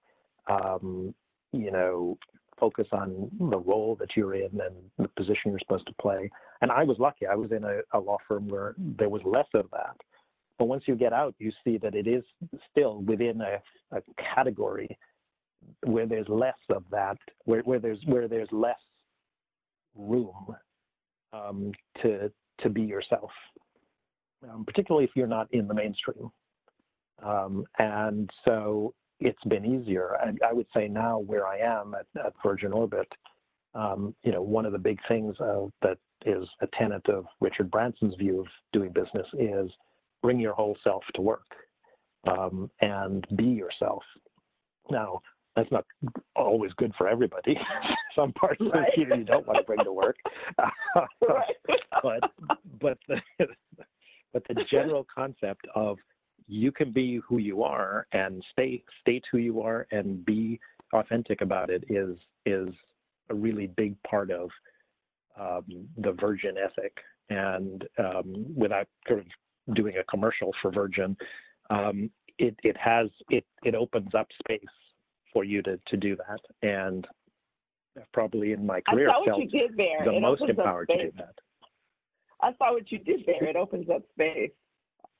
um, 0.50 1.14
you 1.52 1.72
know, 1.72 2.18
focus 2.60 2.88
on 2.92 3.30
the 3.40 3.58
role 3.58 3.98
that 4.00 4.16
you're 4.16 4.36
in 4.36 4.62
and 4.62 4.76
the 5.00 5.08
position 5.10 5.52
you're 5.52 5.60
supposed 5.60 5.88
to 5.88 5.94
play. 6.00 6.30
And 6.62 6.72
I 6.72 6.84
was 6.84 6.98
lucky. 7.00 7.26
I 7.26 7.36
was 7.36 7.52
in 7.52 7.64
a, 7.64 7.80
a 7.94 8.00
law 8.00 8.18
firm 8.28 8.48
where 8.48 8.76
there 8.78 9.10
was 9.10 9.22
less 9.26 9.48
of 9.54 9.66
that. 9.72 9.98
But 10.62 10.68
once 10.68 10.84
you 10.86 10.94
get 10.94 11.12
out, 11.12 11.34
you 11.40 11.52
see 11.64 11.80
that 11.80 11.96
it 11.96 12.06
is 12.06 12.24
still 12.70 13.02
within 13.02 13.42
a, 13.42 13.98
a 13.98 14.02
category 14.36 14.96
where 15.88 16.06
there's 16.06 16.30
less 16.30 16.54
of 16.70 16.84
that, 16.92 17.18
where, 17.46 17.62
where 17.62 17.80
there's 17.80 17.98
where 18.06 18.28
there's 18.28 18.52
less 18.52 18.78
room 19.96 20.56
um, 21.34 21.72
to 22.04 22.32
to 22.60 22.70
be 22.70 22.84
yourself, 22.84 23.32
um, 24.48 24.64
particularly 24.64 25.04
if 25.04 25.10
you're 25.16 25.26
not 25.26 25.52
in 25.52 25.68
the 25.68 25.74
mainstream. 25.74 26.30
Um, 27.24 27.66
and 27.80 28.30
so 28.46 28.94
it's 29.20 29.44
been 29.46 29.66
easier. 29.66 30.16
And 30.24 30.40
I 30.48 30.54
would 30.54 30.68
say 30.76 30.88
now 30.88 31.18
where 31.18 31.48
I 31.48 31.58
am 31.58 31.96
at, 31.96 32.24
at 32.24 32.34
Virgin 32.46 32.72
Orbit, 32.72 33.12
um, 33.74 34.14
you 34.22 34.32
know, 34.32 34.44
one 34.44 34.68
of 34.68 34.74
the 34.74 34.78
big 34.78 35.00
things 35.08 35.36
uh, 35.40 35.66
that 35.82 35.98
is 36.28 36.48
a 36.62 36.68
tenet 36.68 37.10
of 37.10 37.26
Richard 37.40 37.72
Branson's 37.72 38.14
view 38.14 38.42
of 38.42 38.48
doing 38.74 38.92
business 38.92 39.26
is 39.40 39.72
bring 40.22 40.40
your 40.40 40.54
whole 40.54 40.78
self 40.84 41.04
to 41.16 41.22
work 41.22 41.46
um, 42.28 42.70
and 42.82 43.26
be 43.36 43.46
yourself. 43.46 44.04
Now, 44.90 45.22
that's 45.56 45.72
not 45.72 45.86
always 46.36 46.72
good 46.74 46.94
for 46.98 47.08
everybody. 47.08 47.60
Some 48.16 48.32
parts 48.34 48.62
right. 48.62 48.88
of 48.88 48.94
you 48.98 49.16
you 49.16 49.24
don't 49.24 49.46
want 49.48 49.60
to 49.60 49.64
bring 49.64 49.84
to 49.84 49.92
work, 49.92 50.18
but 52.04 52.32
but 52.80 52.98
the, 53.08 53.22
but 54.34 54.44
the 54.48 54.64
general 54.70 55.06
concept 55.14 55.66
of 55.76 55.98
you 56.48 56.72
can 56.72 56.92
be 56.92 57.20
who 57.28 57.38
you 57.38 57.64
are 57.64 58.08
and 58.12 58.44
stay 58.52 58.84
state 59.00 59.26
who 59.32 59.38
you 59.38 59.62
are 59.62 59.88
and 59.92 60.26
be 60.26 60.60
authentic 60.94 61.42
about 61.42 61.70
it 61.70 61.84
is 61.90 62.18
is 62.46 62.70
a 63.30 63.34
really 63.34 63.68
big 63.68 63.96
part 64.04 64.32
of 64.32 64.50
um, 65.40 65.64
the 65.98 66.12
Virgin 66.14 66.56
ethic. 66.58 66.98
And 67.30 67.88
um, 67.98 68.46
without 68.54 68.88
sort 69.08 69.20
of 69.20 69.26
doing 69.74 69.98
a 69.98 70.04
commercial 70.06 70.54
for 70.62 70.72
Virgin, 70.72 71.16
um, 71.70 72.10
it 72.38 72.56
it 72.64 72.78
has 72.78 73.08
it 73.30 73.46
it 73.64 73.76
opens 73.76 74.14
up 74.16 74.28
space 74.40 74.64
for 75.32 75.44
you 75.44 75.62
to 75.64 75.80
to 75.88 75.98
do 75.98 76.16
that. 76.18 76.40
And 76.68 77.08
probably 78.14 78.54
in 78.54 78.66
my 78.66 78.82
career 78.82 79.10
I 79.10 79.14
felt 79.26 79.52
the 79.52 80.16
it 80.16 80.22
most 80.22 80.42
empowered 80.42 80.90
to 80.90 80.98
do 80.98 81.12
that. 81.18 81.36
I 82.42 82.54
saw 82.58 82.74
what 82.74 82.92
you 82.92 83.00
did 83.00 83.24
there. 83.26 83.44
It 83.44 83.56
opens 83.56 83.90
up 83.90 84.02
space. 84.14 84.52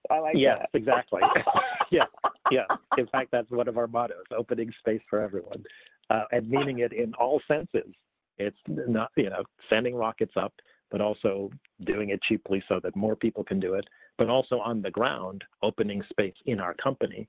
I 0.10 0.20
like 0.20 0.36
yes, 0.36 0.58
that. 0.60 0.78
exactly. 0.78 1.22
yeah, 1.92 2.06
yeah. 2.50 2.66
In 2.98 3.06
fact, 3.08 3.30
that's 3.32 3.50
one 3.52 3.68
of 3.68 3.78
our 3.78 3.88
mottos: 3.88 4.26
opening 4.36 4.72
space 4.80 5.02
for 5.10 5.22
everyone, 5.22 5.64
uh, 6.10 6.24
and 6.32 6.50
meaning 6.50 6.80
it 6.80 6.94
in 6.94 7.14
all 7.16 7.42
senses. 7.48 7.94
It's 8.38 8.58
not, 8.68 9.12
you 9.16 9.30
know, 9.30 9.44
sending 9.70 9.94
rockets 9.94 10.34
up, 10.36 10.54
but 10.90 11.02
also 11.02 11.52
doing 11.86 12.10
it 12.10 12.22
cheaply 12.24 12.64
so 12.68 12.80
that 12.84 12.96
more 12.96 13.16
people 13.16 13.44
can 13.44 13.60
do 13.60 13.76
it, 13.76 13.86
but 14.18 14.30
also 14.30 14.60
on 14.60 14.82
the 14.82 14.92
ground, 14.92 15.44
opening 15.64 16.04
space 16.10 16.36
in 16.46 16.60
our 16.60 16.74
company 16.76 17.28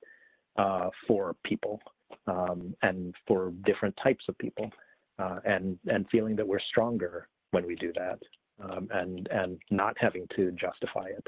uh, 0.56 0.90
for 1.06 1.34
people 1.44 1.80
um, 2.26 2.74
and 2.82 3.14
for 3.26 3.52
different 3.64 3.96
types 4.02 4.24
of 4.28 4.36
people, 4.38 4.70
uh, 5.18 5.40
and 5.44 5.78
and 5.86 6.06
feeling 6.10 6.36
that 6.36 6.46
we're 6.46 6.60
stronger 6.60 7.28
when 7.52 7.66
we 7.66 7.74
do 7.74 7.92
that, 7.94 8.18
um, 8.62 8.88
and 8.92 9.28
and 9.28 9.58
not 9.70 9.96
having 9.98 10.26
to 10.36 10.52
justify 10.52 11.06
it. 11.06 11.26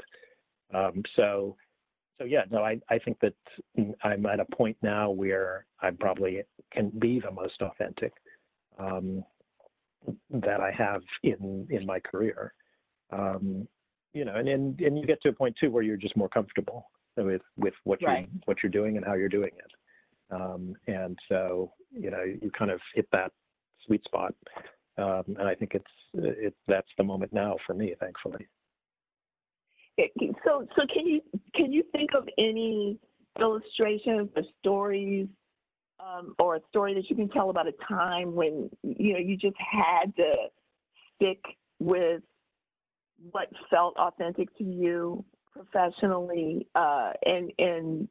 Um, 0.73 1.03
so 1.15 1.55
so 2.17 2.23
yeah, 2.23 2.43
no, 2.49 2.63
I, 2.63 2.79
I 2.89 2.99
think 2.99 3.19
that 3.19 3.33
I'm 4.03 4.25
at 4.25 4.39
a 4.39 4.45
point 4.55 4.77
now 4.81 5.09
where 5.09 5.65
I 5.81 5.91
probably 5.91 6.43
can 6.71 6.89
be 6.99 7.19
the 7.19 7.31
most 7.31 7.61
authentic 7.61 8.13
um, 8.79 9.23
that 10.29 10.61
I 10.61 10.71
have 10.71 11.01
in 11.23 11.67
in 11.69 11.85
my 11.85 11.99
career. 11.99 12.53
Um, 13.11 13.67
you 14.15 14.25
know, 14.25 14.35
and, 14.35 14.47
and 14.47 14.79
and 14.81 14.97
you 14.97 15.05
get 15.05 15.21
to 15.23 15.29
a 15.29 15.33
point 15.33 15.55
too 15.59 15.69
where 15.69 15.83
you're 15.83 15.97
just 15.97 16.17
more 16.17 16.29
comfortable 16.29 16.89
with 17.17 17.41
with 17.57 17.73
what 17.83 17.99
right. 18.01 18.27
you 18.31 18.39
what 18.45 18.63
you're 18.63 18.71
doing 18.71 18.97
and 18.97 19.05
how 19.05 19.13
you're 19.13 19.29
doing 19.29 19.51
it. 19.57 19.71
Um, 20.31 20.75
and 20.87 21.17
so 21.29 21.71
you 21.91 22.09
know, 22.09 22.23
you 22.23 22.51
kind 22.57 22.71
of 22.71 22.79
hit 22.93 23.07
that 23.11 23.31
sweet 23.85 24.03
spot. 24.03 24.33
Um, 24.97 25.23
and 25.37 25.47
I 25.47 25.53
think 25.53 25.75
it's 25.75 25.85
it 26.13 26.55
that's 26.67 26.89
the 26.97 27.03
moment 27.03 27.33
now 27.33 27.57
for 27.67 27.73
me, 27.73 27.93
thankfully 27.99 28.47
so 30.43 30.67
so 30.75 30.85
can 30.93 31.07
you 31.07 31.21
can 31.53 31.71
you 31.71 31.83
think 31.91 32.11
of 32.15 32.27
any 32.37 32.97
illustrations 33.39 34.29
or 34.35 34.43
stories 34.59 35.27
um, 35.99 36.35
or 36.39 36.55
a 36.55 36.59
story 36.69 36.93
that 36.93 37.09
you 37.09 37.15
can 37.15 37.29
tell 37.29 37.49
about 37.49 37.67
a 37.67 37.73
time 37.87 38.35
when 38.35 38.69
you 38.83 39.13
know 39.13 39.19
you 39.19 39.37
just 39.37 39.55
had 39.57 40.15
to 40.15 40.33
stick 41.15 41.41
with 41.79 42.21
what 43.31 43.49
felt 43.69 43.95
authentic 43.97 44.55
to 44.57 44.63
you 44.63 45.23
professionally 45.51 46.67
uh, 46.75 47.11
and 47.25 47.51
and 47.59 48.07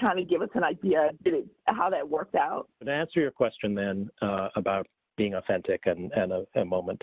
kind 0.00 0.18
of 0.18 0.28
give 0.28 0.42
us 0.42 0.50
an 0.54 0.62
idea 0.62 1.10
did 1.24 1.34
it, 1.34 1.46
how 1.66 1.90
that 1.90 2.08
worked 2.08 2.34
out 2.34 2.68
to 2.84 2.90
answer 2.90 3.20
your 3.20 3.30
question 3.30 3.74
then 3.74 4.08
uh, 4.22 4.48
about 4.54 4.86
being 5.16 5.34
authentic 5.34 5.86
and, 5.86 6.12
and 6.12 6.32
a, 6.32 6.44
a 6.54 6.64
moment 6.64 7.02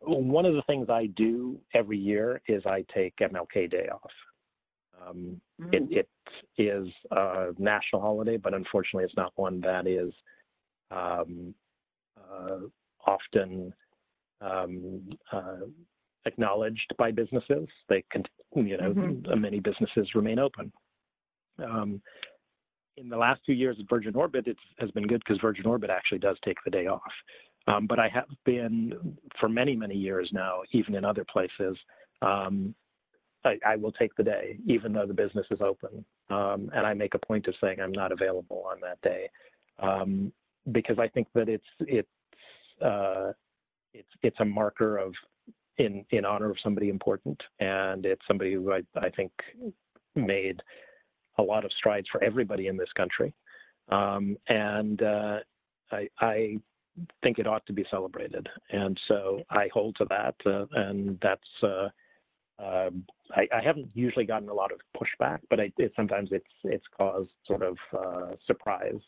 one 0.00 0.46
of 0.46 0.54
the 0.54 0.62
things 0.62 0.88
I 0.88 1.06
do 1.06 1.58
every 1.74 1.98
year 1.98 2.40
is 2.46 2.64
I 2.66 2.84
take 2.94 3.16
MLK 3.16 3.70
Day 3.70 3.88
off. 3.92 4.10
Um, 5.06 5.40
mm-hmm. 5.60 5.74
it, 5.74 6.06
it 6.56 6.62
is 6.62 6.88
a 7.10 7.48
national 7.58 8.02
holiday, 8.02 8.36
but 8.36 8.54
unfortunately, 8.54 9.04
it's 9.04 9.16
not 9.16 9.32
one 9.36 9.60
that 9.60 9.86
is 9.86 10.12
um, 10.90 11.54
uh, 12.16 12.58
often 13.06 13.72
um, 14.40 15.08
uh, 15.32 15.66
acknowledged 16.26 16.92
by 16.98 17.10
businesses. 17.10 17.68
They 17.88 18.04
can, 18.10 18.24
you 18.54 18.76
know, 18.76 18.92
mm-hmm. 18.92 19.40
many 19.40 19.60
businesses 19.60 20.14
remain 20.14 20.38
open. 20.38 20.72
Um, 21.62 22.00
in 22.96 23.08
the 23.08 23.16
last 23.16 23.40
two 23.46 23.52
years 23.52 23.76
at 23.78 23.88
Virgin 23.88 24.14
Orbit, 24.14 24.46
it 24.46 24.56
has 24.78 24.90
been 24.90 25.06
good 25.06 25.22
because 25.24 25.40
Virgin 25.40 25.66
Orbit 25.66 25.90
actually 25.90 26.18
does 26.18 26.36
take 26.44 26.56
the 26.64 26.70
day 26.70 26.86
off. 26.86 27.12
Um, 27.66 27.86
but 27.86 27.98
I 27.98 28.08
have 28.08 28.28
been 28.44 29.16
for 29.38 29.48
many, 29.48 29.76
many 29.76 29.94
years 29.94 30.30
now, 30.32 30.62
even 30.72 30.94
in 30.94 31.04
other 31.04 31.24
places. 31.24 31.76
Um, 32.22 32.74
I, 33.44 33.58
I, 33.64 33.76
will 33.76 33.92
take 33.92 34.14
the 34.16 34.24
day, 34.24 34.58
even 34.66 34.92
though 34.92 35.06
the 35.06 35.14
business 35.14 35.46
is 35.50 35.60
open, 35.60 36.04
um, 36.30 36.70
and 36.74 36.84
I 36.86 36.94
make 36.94 37.14
a 37.14 37.18
point 37.18 37.46
of 37.46 37.54
saying 37.60 37.78
I'm 37.80 37.92
not 37.92 38.10
available 38.10 38.64
on 38.68 38.78
that 38.80 39.00
day, 39.02 39.30
um, 39.78 40.32
because 40.72 40.98
I 40.98 41.06
think 41.08 41.28
that 41.34 41.48
it's 41.48 41.64
it's 41.80 42.08
uh, 42.84 43.32
it's 43.94 44.08
it's 44.22 44.40
a 44.40 44.44
marker 44.44 44.98
of 44.98 45.12
in 45.78 46.04
in 46.10 46.24
honor 46.24 46.50
of 46.50 46.58
somebody 46.62 46.88
important, 46.88 47.40
and 47.60 48.04
it's 48.04 48.26
somebody 48.26 48.52
who 48.52 48.72
I, 48.72 48.82
I 48.96 49.10
think 49.10 49.32
made 50.14 50.62
a 51.38 51.42
lot 51.42 51.64
of 51.64 51.72
strides 51.72 52.08
for 52.10 52.22
everybody 52.22 52.66
in 52.66 52.76
this 52.76 52.92
country, 52.96 53.32
um, 53.88 54.36
and 54.48 55.02
uh, 55.02 55.38
I, 55.90 56.08
I 56.20 56.58
think 57.22 57.38
it 57.38 57.46
ought 57.46 57.64
to 57.66 57.72
be 57.72 57.86
celebrated. 57.90 58.48
And 58.70 58.98
so 59.06 59.42
I 59.50 59.68
hold 59.72 59.96
to 59.96 60.06
that, 60.06 60.34
uh, 60.46 60.66
and 60.72 61.18
that's. 61.22 61.48
Uh, 61.62 61.88
uh, 62.60 62.90
I, 63.36 63.46
I, 63.54 63.62
haven't 63.62 63.88
usually 63.94 64.24
gotten 64.24 64.48
a 64.48 64.52
lot 64.52 64.72
of 64.72 64.80
pushback, 65.00 65.38
but 65.48 65.60
I, 65.60 65.70
it, 65.78 65.92
sometimes 65.94 66.30
it's 66.32 66.44
it's 66.64 66.86
caused 66.96 67.30
sort 67.46 67.62
of 67.62 67.76
uh, 67.96 68.34
surprise. 68.48 68.98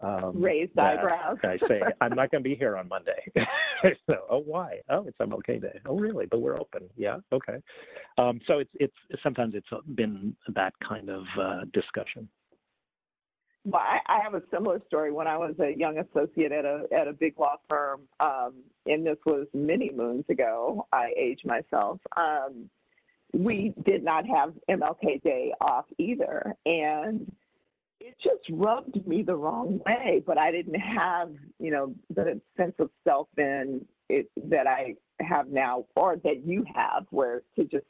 Um, 0.00 0.40
Raised 0.40 0.78
eyebrows. 0.78 1.38
I 1.42 1.58
say 1.66 1.80
I'm 2.00 2.14
not 2.14 2.30
going 2.30 2.42
to 2.42 2.48
be 2.48 2.54
here 2.54 2.76
on 2.76 2.88
Monday. 2.88 3.32
so, 4.06 4.26
oh, 4.30 4.38
why? 4.38 4.78
Oh, 4.88 5.04
it's 5.08 5.18
MLK 5.18 5.60
Day. 5.60 5.80
Oh, 5.86 5.98
really? 5.98 6.26
But 6.26 6.40
we're 6.40 6.58
open. 6.58 6.88
Yeah, 6.96 7.16
okay. 7.32 7.56
Um, 8.16 8.40
so 8.46 8.58
it's 8.58 8.70
it's 8.74 9.22
sometimes 9.22 9.54
it's 9.56 9.66
been 9.96 10.36
that 10.54 10.72
kind 10.86 11.10
of 11.10 11.24
uh, 11.40 11.60
discussion. 11.72 12.28
Well, 13.64 13.82
I, 13.82 13.98
I, 14.06 14.22
have 14.22 14.34
a 14.34 14.42
similar 14.52 14.80
story. 14.86 15.10
When 15.12 15.26
I 15.26 15.36
was 15.36 15.54
a 15.58 15.76
young 15.76 15.98
associate 15.98 16.52
at 16.52 16.64
a 16.64 16.84
at 16.96 17.08
a 17.08 17.12
big 17.12 17.38
law 17.38 17.56
firm, 17.68 18.02
um, 18.20 18.54
and 18.86 19.04
this 19.04 19.18
was 19.26 19.48
many 19.52 19.90
moons 19.90 20.24
ago. 20.30 20.86
I 20.92 21.12
age 21.18 21.40
myself. 21.44 21.98
Um, 22.16 22.70
we 23.32 23.74
did 23.84 24.04
not 24.04 24.24
have 24.26 24.54
MLK 24.70 25.22
Day 25.22 25.52
off 25.60 25.86
either, 25.98 26.54
and 26.64 27.30
it 28.00 28.14
just 28.22 28.48
rubbed 28.50 29.06
me 29.06 29.22
the 29.22 29.34
wrong 29.34 29.80
way. 29.86 30.22
But 30.26 30.38
I 30.38 30.50
didn't 30.50 30.78
have, 30.78 31.30
you 31.58 31.70
know, 31.70 31.94
the 32.14 32.40
sense 32.56 32.74
of 32.78 32.90
self 33.04 33.28
in 33.36 33.84
it 34.08 34.30
that 34.48 34.66
I 34.66 34.94
have 35.20 35.48
now, 35.48 35.86
or 35.96 36.16
that 36.24 36.44
you 36.44 36.64
have, 36.74 37.06
where 37.10 37.42
to 37.56 37.64
just 37.64 37.86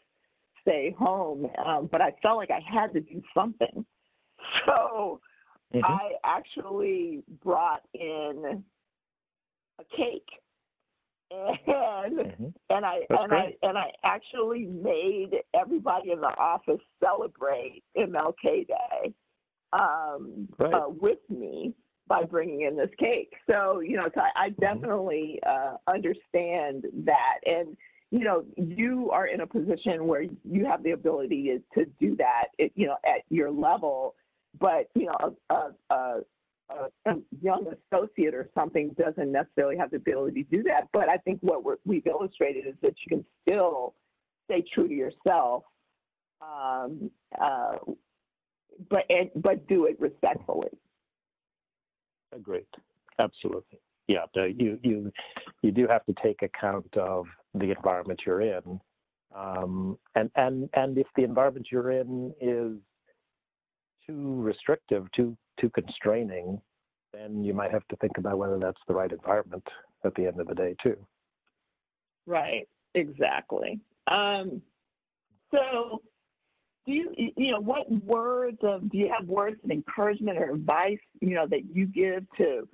stay 0.62 0.94
home. 0.98 1.48
Um, 1.64 1.88
but 1.90 2.00
I 2.00 2.14
felt 2.22 2.38
like 2.38 2.50
I 2.50 2.60
had 2.60 2.92
to 2.94 3.00
do 3.00 3.22
something. 3.34 3.84
So 4.64 5.20
mm-hmm. 5.74 5.84
I 5.84 6.12
actually 6.24 7.24
brought 7.42 7.82
in 7.92 8.62
a 9.80 9.96
cake. 9.96 10.28
And 11.30 12.18
mm-hmm. 12.18 12.46
and 12.70 12.86
I 12.86 13.00
That's 13.08 13.20
and 13.20 13.28
great. 13.28 13.58
I 13.62 13.66
and 13.66 13.76
I 13.76 13.90
actually 14.04 14.64
made 14.64 15.40
everybody 15.54 16.12
in 16.12 16.20
the 16.20 16.28
office 16.38 16.80
celebrate 17.02 17.82
MLK 17.96 18.68
Day 18.68 19.12
with 21.00 21.18
me 21.28 21.74
by 22.06 22.24
bringing 22.24 22.62
in 22.62 22.76
this 22.76 22.90
cake. 22.98 23.32
So 23.48 23.80
you 23.80 23.96
know, 23.96 24.08
so 24.14 24.20
I, 24.20 24.46
I 24.46 24.50
mm-hmm. 24.50 24.60
definitely 24.60 25.40
uh, 25.46 25.76
understand 25.86 26.86
that, 27.04 27.38
and 27.44 27.76
you 28.10 28.20
know, 28.20 28.44
you 28.56 29.10
are 29.10 29.26
in 29.26 29.42
a 29.42 29.46
position 29.46 30.06
where 30.06 30.22
you 30.22 30.64
have 30.64 30.82
the 30.82 30.92
ability 30.92 31.60
to, 31.74 31.84
to 31.84 31.90
do 32.00 32.16
that, 32.16 32.46
at, 32.58 32.70
you 32.74 32.86
know, 32.86 32.96
at 33.04 33.22
your 33.28 33.50
level 33.50 34.14
but 34.58 34.88
you 34.94 35.06
know, 35.06 35.36
a, 35.50 35.54
a, 35.54 35.72
a, 35.90 36.20
a, 37.06 37.14
young 37.40 37.66
associate 37.92 38.34
or 38.34 38.48
something 38.54 38.94
doesn't 38.98 39.32
necessarily 39.32 39.76
have 39.76 39.90
the 39.90 39.96
ability 39.96 40.44
to 40.44 40.56
do 40.56 40.62
that. 40.64 40.88
But 40.92 41.08
I 41.08 41.16
think 41.18 41.38
what 41.40 41.62
we 41.84 41.96
have 41.96 42.06
illustrated 42.06 42.66
is 42.66 42.74
that 42.82 42.94
you 43.04 43.16
can 43.16 43.24
still 43.42 43.94
stay 44.46 44.64
true 44.74 44.88
to 44.88 44.94
yourself, 44.94 45.64
um, 46.40 47.10
uh, 47.40 47.76
but 48.90 49.04
and, 49.10 49.30
but 49.36 49.66
do 49.68 49.86
it 49.86 49.98
respectfully. 50.00 50.68
Agreed. 52.34 52.66
Absolutely. 53.18 53.80
Yeah. 54.06 54.24
You 54.34 54.78
you 54.82 55.12
you 55.62 55.70
do 55.70 55.86
have 55.86 56.04
to 56.06 56.14
take 56.22 56.42
account 56.42 56.96
of 56.96 57.26
the 57.54 57.70
environment 57.70 58.22
you're 58.24 58.42
in. 58.42 58.80
Um, 59.34 59.98
and 60.14 60.30
and 60.36 60.68
and 60.74 60.96
if 60.96 61.06
the 61.16 61.24
environment 61.24 61.68
you're 61.70 61.90
in 61.90 62.32
is 62.40 62.78
too 64.06 64.40
restrictive, 64.40 65.10
too 65.12 65.36
too 65.60 65.70
constraining, 65.70 66.60
then 67.12 67.42
you 67.42 67.52
might 67.52 67.70
have 67.70 67.86
to 67.88 67.96
think 67.96 68.18
about 68.18 68.38
whether 68.38 68.58
that's 68.58 68.80
the 68.86 68.94
right 68.94 69.12
environment 69.12 69.66
at 70.04 70.14
the 70.14 70.26
end 70.26 70.40
of 70.40 70.46
the 70.46 70.54
day 70.54 70.74
too. 70.82 70.96
Right. 72.26 72.68
Exactly. 72.94 73.80
Um, 74.06 74.62
so, 75.52 76.02
do 76.88 76.94
you 76.94 77.12
you 77.36 77.52
know 77.52 77.60
what 77.60 77.90
words 78.04 78.58
of 78.62 78.90
do 78.90 78.96
you 78.96 79.12
have 79.16 79.28
words 79.28 79.58
of 79.62 79.70
encouragement 79.70 80.38
or 80.38 80.52
advice 80.52 80.98
you 81.20 81.34
know 81.34 81.46
that 81.46 81.62
you 81.70 81.86
give 81.86 82.24
to 82.38 82.66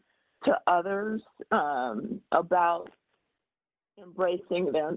to 0.45 0.57
others 0.67 1.21
um, 1.51 2.21
about 2.31 2.91
embracing 4.01 4.71
their 4.73 4.97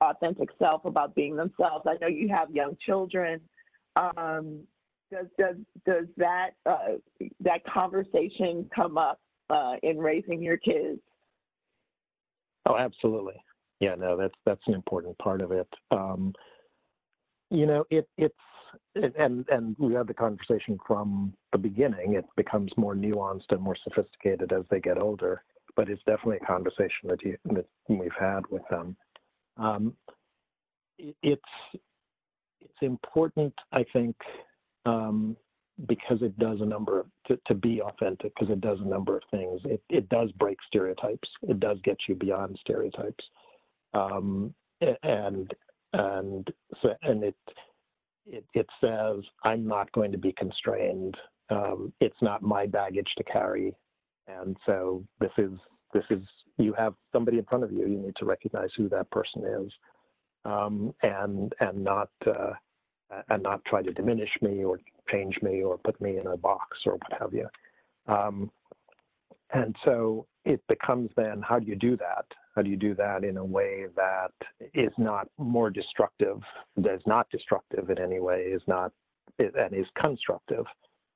authentic 0.00 0.48
self, 0.58 0.84
about 0.84 1.14
being 1.14 1.36
themselves? 1.36 1.86
I 1.86 1.96
know 2.00 2.08
you 2.08 2.28
have 2.28 2.50
young 2.50 2.76
children. 2.84 3.40
Um, 3.94 4.62
does 5.12 5.26
does 5.38 5.56
does 5.86 6.06
that 6.16 6.50
uh, 6.66 6.96
that 7.40 7.64
conversation 7.66 8.68
come 8.74 8.98
up 8.98 9.20
uh, 9.48 9.74
in 9.84 9.98
raising 9.98 10.42
your 10.42 10.56
kids? 10.56 11.00
Oh, 12.68 12.76
absolutely. 12.76 13.36
Yeah, 13.78 13.94
no, 13.94 14.16
that's 14.16 14.34
that's 14.44 14.66
an 14.66 14.74
important 14.74 15.16
part 15.18 15.40
of 15.40 15.52
it. 15.52 15.68
Um, 15.92 16.34
you 17.50 17.66
know, 17.66 17.84
it 17.90 18.08
it's 18.18 18.34
it, 18.34 18.34
and 18.94 19.46
and 19.48 19.76
we 19.78 19.94
had 19.94 20.06
the 20.06 20.14
conversation 20.14 20.78
from 20.86 21.32
the 21.52 21.58
beginning. 21.58 22.14
It 22.14 22.26
becomes 22.36 22.72
more 22.76 22.94
nuanced 22.94 23.50
and 23.50 23.60
more 23.60 23.76
sophisticated 23.84 24.52
as 24.52 24.64
they 24.70 24.80
get 24.80 24.98
older, 24.98 25.42
but 25.74 25.88
it's 25.88 26.02
definitely 26.04 26.38
a 26.42 26.46
conversation 26.46 27.08
that 27.08 27.22
you 27.22 27.36
that 27.52 27.66
we've 27.88 28.10
had 28.18 28.46
with 28.50 28.62
them. 28.70 28.96
Um, 29.56 29.94
it, 30.98 31.16
it's 31.22 31.42
it's 32.60 32.82
important, 32.82 33.54
I 33.72 33.84
think, 33.92 34.16
um, 34.84 35.36
because 35.86 36.22
it 36.22 36.38
does 36.38 36.60
a 36.60 36.66
number 36.66 37.00
of 37.00 37.06
to, 37.26 37.38
to 37.46 37.54
be 37.54 37.80
authentic 37.80 38.34
because 38.34 38.50
it 38.50 38.60
does 38.60 38.80
a 38.80 38.88
number 38.88 39.16
of 39.16 39.22
things. 39.30 39.60
It 39.64 39.82
it 39.88 40.08
does 40.08 40.32
break 40.32 40.58
stereotypes. 40.66 41.28
It 41.42 41.60
does 41.60 41.78
get 41.84 41.98
you 42.08 42.14
beyond 42.14 42.58
stereotypes, 42.60 43.24
um, 43.94 44.54
and 45.02 45.52
and 45.92 46.52
so 46.82 46.94
and 47.02 47.24
it 47.24 47.36
it 48.26 48.66
says 48.80 49.24
I'm 49.44 49.66
not 49.66 49.90
going 49.92 50.12
to 50.12 50.18
be 50.18 50.32
constrained. 50.32 51.16
Um, 51.50 51.92
it's 52.00 52.20
not 52.20 52.42
my 52.42 52.66
baggage 52.66 53.12
to 53.16 53.24
carry, 53.24 53.74
and 54.26 54.56
so 54.66 55.04
this 55.20 55.30
is 55.38 55.52
this 55.92 56.04
is 56.10 56.22
you 56.58 56.72
have 56.74 56.94
somebody 57.12 57.38
in 57.38 57.44
front 57.44 57.64
of 57.64 57.72
you. 57.72 57.86
You 57.86 57.98
need 57.98 58.16
to 58.16 58.24
recognize 58.24 58.70
who 58.76 58.88
that 58.88 59.10
person 59.10 59.44
is, 59.44 59.72
um, 60.44 60.94
and 61.02 61.52
and 61.60 61.84
not 61.84 62.10
uh, 62.26 62.54
and 63.28 63.42
not 63.42 63.64
try 63.64 63.82
to 63.82 63.92
diminish 63.92 64.30
me 64.42 64.64
or 64.64 64.80
change 65.10 65.38
me 65.42 65.62
or 65.62 65.78
put 65.78 66.00
me 66.00 66.18
in 66.18 66.26
a 66.26 66.36
box 66.36 66.78
or 66.84 66.94
what 66.94 67.20
have 67.20 67.32
you. 67.32 67.48
Um, 68.08 68.50
and 69.52 69.76
so 69.84 70.26
it 70.44 70.60
becomes 70.68 71.10
then 71.16 71.42
how 71.42 71.58
do 71.58 71.66
you 71.66 71.76
do 71.76 71.96
that? 71.98 72.26
How 72.56 72.62
do 72.62 72.70
you 72.70 72.76
do 72.76 72.94
that 72.94 73.22
in 73.22 73.36
a 73.36 73.44
way 73.44 73.84
that 73.96 74.32
is 74.72 74.92
not 74.96 75.28
more 75.36 75.68
destructive, 75.68 76.40
that 76.78 76.94
is 76.94 77.02
not 77.06 77.28
destructive 77.30 77.90
in 77.90 78.00
any 78.00 78.18
way, 78.18 78.44
is 78.44 78.62
not 78.66 78.92
and 79.38 79.74
is 79.74 79.86
constructive, 80.00 80.64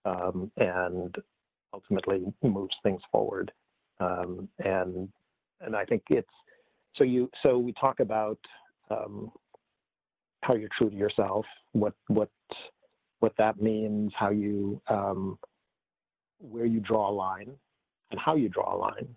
um, 0.05 0.53
and 0.59 1.17
ultimately 1.73 2.25
moves 2.43 2.77
things 2.83 3.01
forward. 3.11 3.51
Um, 4.01 4.49
and 4.59 5.09
and 5.63 5.75
I 5.75 5.87
think 5.87 6.03
it's 6.11 6.29
so 6.95 7.05
you 7.05 7.31
so 7.43 7.57
we 7.57 7.73
talk 7.73 8.01
about 8.01 8.39
um, 8.91 9.33
how 10.43 10.55
you're 10.55 10.69
true 10.77 10.91
to 10.91 10.97
yourself, 10.97 11.47
what 11.73 11.95
what 12.09 12.29
what 13.21 13.33
that 13.39 13.63
means, 13.63 14.13
how 14.15 14.31
you 14.31 14.81
um, 14.89 15.39
where 16.39 16.67
you 16.67 16.81
draw 16.81 17.09
a 17.09 17.13
line, 17.13 17.53
and 18.11 18.21
how 18.21 18.35
you 18.35 18.51
draw 18.51 18.75
a 18.75 18.77
line. 18.77 19.09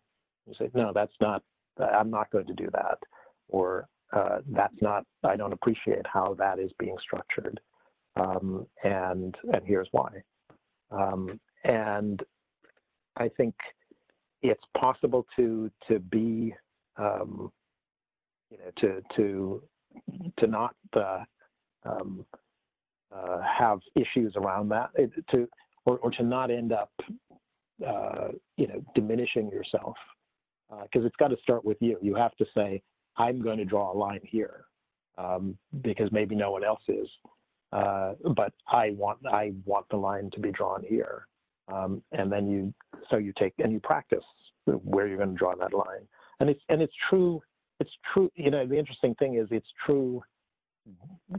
You 0.48 0.54
say, 0.58 0.70
no, 0.74 0.92
that's 0.94 1.14
not. 1.20 1.44
I'm 1.80 2.10
not 2.10 2.30
going 2.32 2.46
to 2.48 2.54
do 2.54 2.70
that, 2.74 2.98
or 3.48 3.88
uh, 4.14 4.40
that's 4.48 4.82
not. 4.82 5.06
I 5.24 5.36
don't 5.36 5.54
appreciate 5.54 6.06
how 6.06 6.36
that 6.38 6.60
is 6.60 6.72
being 6.78 6.96
structured, 7.02 7.60
um, 8.16 8.68
and 8.84 9.36
and 9.52 9.62
here's 9.66 9.88
why. 9.92 10.10
Um, 10.92 11.40
and 11.64 12.22
I 13.18 13.30
think 13.30 13.56
it's 14.42 14.64
possible 14.78 15.26
to 15.36 15.72
to 15.88 16.00
be 16.00 16.54
um, 16.98 17.52
you 18.52 18.58
know 18.58 18.72
to 18.78 19.02
to 19.16 19.64
to 20.38 20.48
not 20.48 20.76
uh, 20.96 21.24
um, 21.86 22.26
uh, 23.16 23.42
have 23.42 23.80
issues 23.96 24.34
around 24.36 24.70
that 24.70 24.90
to 25.32 25.48
or, 25.86 25.98
or 26.00 26.12
to 26.12 26.24
not 26.24 26.52
end 26.52 26.72
up 26.72 26.92
uh, 27.86 28.30
you 28.58 28.68
know 28.68 28.84
diminishing 28.96 29.50
yourself 29.50 29.96
because 30.82 31.04
uh, 31.04 31.08
it's 31.08 31.16
got 31.18 31.30
to 31.30 31.38
start 31.42 31.64
with 31.64 31.78
you. 31.82 31.98
You 32.02 32.16
have 32.16 32.36
to 32.38 32.46
say 32.56 32.82
i'm 33.18 33.42
going 33.42 33.58
to 33.58 33.66
draw 33.66 33.92
a 33.92 33.98
line 33.98 34.22
here 34.24 34.66
um, 35.18 35.58
because 35.82 36.12
maybe 36.12 36.36
no 36.36 36.52
one 36.52 36.64
else 36.64 36.82
is. 36.88 37.08
Uh, 37.72 38.14
but 38.36 38.54
i 38.68 38.92
want 38.92 39.20
i 39.32 39.52
want 39.66 39.88
the 39.90 39.98
line 39.98 40.30
to 40.32 40.40
be 40.40 40.52
drawn 40.52 40.84
here. 40.88 41.28
Um, 41.74 42.04
and 42.12 42.32
then 42.32 42.50
you 42.50 42.74
so 43.10 43.18
you 43.18 43.34
take 43.38 43.54
and 43.60 43.72
you 43.72 43.80
practice 43.80 44.24
where 44.66 45.08
you're 45.08 45.18
going 45.18 45.32
to 45.32 45.38
draw 45.38 45.56
that 45.56 45.74
line. 45.74 46.08
And 46.40 46.50
it's 46.50 46.62
and 46.70 46.82
it's 46.82 46.94
true 47.10 47.42
it's 47.80 47.92
true 48.14 48.32
you 48.36 48.52
know 48.52 48.66
the 48.66 48.78
interesting 48.78 49.16
thing 49.16 49.36
is 49.36 49.48
it's 49.52 49.72
true 49.86 50.24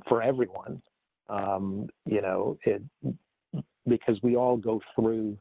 for 0.08 0.22
everyone. 0.22 0.80
Um, 1.28 1.88
you 2.06 2.20
know 2.20 2.58
it 2.64 2.82
because 3.86 4.18
we 4.22 4.36
all 4.36 4.56
go 4.56 4.80
through 4.94 5.36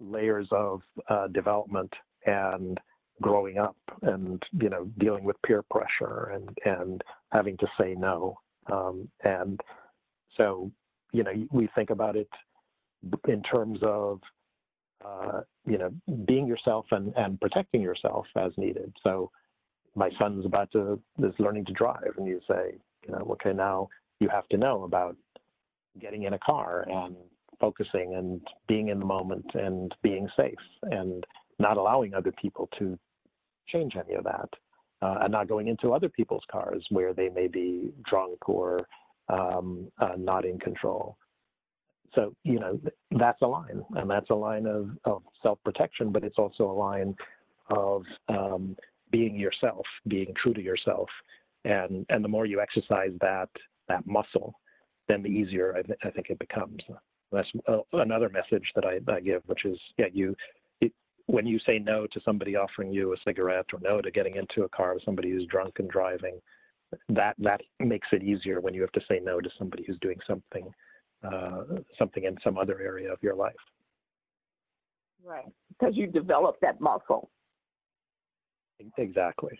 layers 0.00 0.48
of 0.50 0.82
uh, 1.08 1.28
development 1.28 1.92
and 2.26 2.78
growing 3.22 3.58
up 3.58 3.76
and 4.02 4.42
you 4.60 4.68
know 4.68 4.84
dealing 4.98 5.24
with 5.24 5.36
peer 5.46 5.62
pressure 5.70 6.32
and 6.34 6.48
and 6.64 7.02
having 7.30 7.56
to 7.56 7.66
say 7.78 7.94
no 7.96 8.36
um, 8.72 9.08
and 9.22 9.60
so 10.36 10.70
you 11.12 11.22
know 11.22 11.32
we 11.52 11.68
think 11.74 11.90
about 11.90 12.16
it 12.16 12.28
in 13.28 13.42
terms 13.42 13.78
of 13.82 14.20
uh, 15.04 15.40
you 15.66 15.78
know 15.78 15.90
being 16.24 16.46
yourself 16.46 16.86
and, 16.90 17.12
and 17.16 17.40
protecting 17.40 17.82
yourself 17.82 18.26
as 18.36 18.52
needed. 18.56 18.92
So 19.02 19.30
my 19.94 20.10
son's 20.18 20.46
about 20.46 20.72
to 20.72 21.00
is 21.22 21.34
learning 21.38 21.66
to 21.66 21.72
drive, 21.72 22.14
and 22.16 22.26
you 22.26 22.40
say, 22.48 22.74
you 23.06 23.12
know, 23.12 23.26
okay, 23.32 23.52
now 23.52 23.88
you 24.20 24.28
have 24.28 24.48
to 24.48 24.56
know 24.56 24.84
about 24.84 25.16
getting 26.00 26.24
in 26.24 26.34
a 26.34 26.38
car 26.38 26.86
and 26.88 27.14
focusing 27.60 28.14
and 28.14 28.40
being 28.66 28.88
in 28.88 28.98
the 28.98 29.04
moment 29.04 29.46
and 29.54 29.94
being 30.02 30.28
safe 30.36 30.58
and 30.82 31.24
not 31.58 31.76
allowing 31.76 32.14
other 32.14 32.32
people 32.32 32.68
to 32.78 32.98
change 33.66 33.96
any 33.96 34.14
of 34.14 34.24
that 34.24 34.48
uh, 35.02 35.18
and 35.22 35.32
not 35.32 35.48
going 35.48 35.68
into 35.68 35.92
other 35.92 36.08
people's 36.08 36.44
cars 36.50 36.84
where 36.90 37.12
they 37.12 37.28
may 37.28 37.46
be 37.46 37.92
drunk 38.08 38.48
or 38.48 38.78
um, 39.28 39.90
uh, 39.98 40.14
not 40.16 40.44
in 40.44 40.58
control. 40.58 41.16
So 42.14 42.34
you 42.44 42.60
know 42.60 42.80
that's 43.18 43.42
a 43.42 43.46
line 43.46 43.82
and 43.96 44.08
that's 44.08 44.30
a 44.30 44.34
line 44.34 44.66
of, 44.66 44.90
of 45.04 45.22
self-protection 45.42 46.12
but 46.12 46.22
it's 46.22 46.38
also 46.38 46.70
a 46.70 46.72
line 46.72 47.16
of 47.70 48.04
um, 48.28 48.76
being 49.10 49.36
yourself 49.36 49.84
being 50.06 50.32
true 50.40 50.54
to 50.54 50.62
yourself. 50.62 51.08
And 51.64 52.06
and 52.08 52.24
the 52.24 52.28
more 52.28 52.46
you 52.46 52.60
exercise 52.60 53.12
that 53.20 53.48
that 53.88 54.06
muscle 54.06 54.58
then 55.06 55.22
the 55.22 55.28
easier 55.28 55.76
i, 55.76 55.82
th- 55.82 55.98
I 56.04 56.10
think 56.10 56.30
it 56.30 56.38
becomes. 56.38 56.80
That's 57.32 57.50
uh, 57.66 57.78
another 57.94 58.28
message 58.28 58.70
that 58.76 58.84
I, 58.84 59.00
I, 59.12 59.20
give 59.20 59.42
which 59.46 59.64
is 59.64 59.78
yeah 59.98 60.06
you 60.12 60.36
when 61.26 61.46
you 61.46 61.58
say 61.60 61.78
no 61.78 62.06
to 62.06 62.20
somebody 62.24 62.56
offering 62.56 62.92
you 62.92 63.12
a 63.12 63.16
cigarette 63.24 63.66
or 63.72 63.80
no 63.80 64.00
to 64.00 64.10
getting 64.10 64.36
into 64.36 64.64
a 64.64 64.68
car 64.68 64.94
with 64.94 65.02
somebody 65.04 65.30
who's 65.30 65.46
drunk 65.46 65.78
and 65.78 65.88
driving 65.90 66.40
that 67.08 67.34
that 67.38 67.60
makes 67.80 68.08
it 68.12 68.22
easier 68.22 68.60
when 68.60 68.74
you 68.74 68.80
have 68.80 68.92
to 68.92 69.00
say 69.08 69.20
no 69.22 69.40
to 69.40 69.50
somebody 69.58 69.84
who's 69.86 69.98
doing 70.00 70.18
something 70.26 70.72
uh, 71.24 71.64
something 71.98 72.24
in 72.24 72.36
some 72.44 72.58
other 72.58 72.80
area 72.80 73.10
of 73.10 73.18
your 73.22 73.34
life. 73.34 73.54
Right, 75.24 75.44
because 75.68 75.96
you 75.96 76.06
develop 76.06 76.56
that 76.60 76.80
muscle. 76.80 77.30
Exactly, 78.98 79.58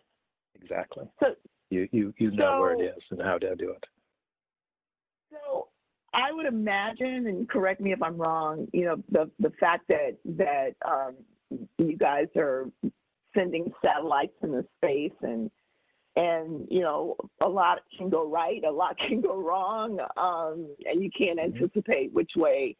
exactly. 0.60 1.04
So 1.20 1.34
you 1.70 1.88
you 1.92 2.14
you 2.18 2.30
know 2.32 2.56
so, 2.56 2.60
where 2.60 2.74
it 2.74 2.84
is 2.84 3.02
and 3.10 3.22
how 3.22 3.38
to 3.38 3.56
do 3.56 3.70
it. 3.70 3.84
So 5.30 5.68
I 6.12 6.32
would 6.32 6.46
imagine, 6.46 7.26
and 7.26 7.48
correct 7.48 7.80
me 7.80 7.92
if 7.92 8.02
I'm 8.02 8.18
wrong. 8.18 8.68
You 8.72 8.84
know, 8.84 8.96
the 9.10 9.30
the 9.38 9.50
fact 9.58 9.88
that 9.88 10.18
that 10.36 10.74
um, 10.86 11.14
you 11.78 11.96
guys 11.96 12.26
are 12.36 12.70
sending 13.34 13.72
satellites 13.82 14.34
into 14.42 14.64
space 14.78 15.12
and 15.22 15.50
and 16.16 16.66
you 16.70 16.80
know 16.80 17.16
a 17.42 17.48
lot 17.48 17.80
can 17.96 18.08
go 18.08 18.28
right 18.28 18.62
a 18.64 18.70
lot 18.70 18.96
can 19.08 19.20
go 19.20 19.40
wrong 19.40 19.98
um, 20.16 20.68
and 20.86 21.02
you 21.02 21.10
can't 21.16 21.38
mm-hmm. 21.38 21.56
anticipate 21.56 22.12
which 22.12 22.32
way 22.36 22.76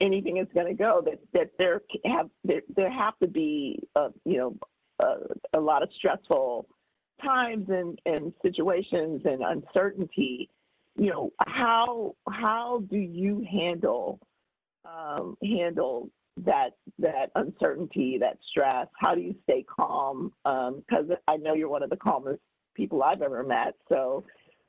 anything 0.00 0.38
is 0.38 0.46
going 0.54 0.66
to 0.66 0.74
go 0.74 1.02
that 1.04 1.18
that 1.32 1.50
there 1.58 1.82
have 2.04 2.28
there, 2.44 2.62
there 2.76 2.90
have 2.90 3.18
to 3.18 3.26
be 3.26 3.78
uh, 3.96 4.08
you 4.24 4.38
know 4.38 4.56
a, 5.00 5.58
a 5.58 5.60
lot 5.60 5.82
of 5.82 5.88
stressful 5.94 6.66
times 7.22 7.68
and, 7.68 8.00
and 8.06 8.32
situations 8.42 9.22
and 9.24 9.42
uncertainty 9.42 10.48
you 10.96 11.10
know 11.10 11.30
how 11.46 12.14
how 12.30 12.82
do 12.90 12.96
you 12.96 13.44
handle 13.50 14.20
um, 14.84 15.36
handle 15.42 16.08
that 16.44 16.70
that 16.98 17.30
uncertainty 17.34 18.18
that 18.18 18.38
stress 18.48 18.86
how 18.98 19.14
do 19.14 19.20
you 19.20 19.34
stay 19.44 19.64
calm 19.64 20.32
because 20.44 21.10
um, 21.10 21.16
i 21.26 21.36
know 21.36 21.54
you're 21.54 21.68
one 21.68 21.82
of 21.82 21.90
the 21.90 21.96
calmest 21.96 22.40
people 22.78 23.02
I've 23.02 23.20
ever 23.20 23.42
met. 23.42 23.74
So, 23.90 24.24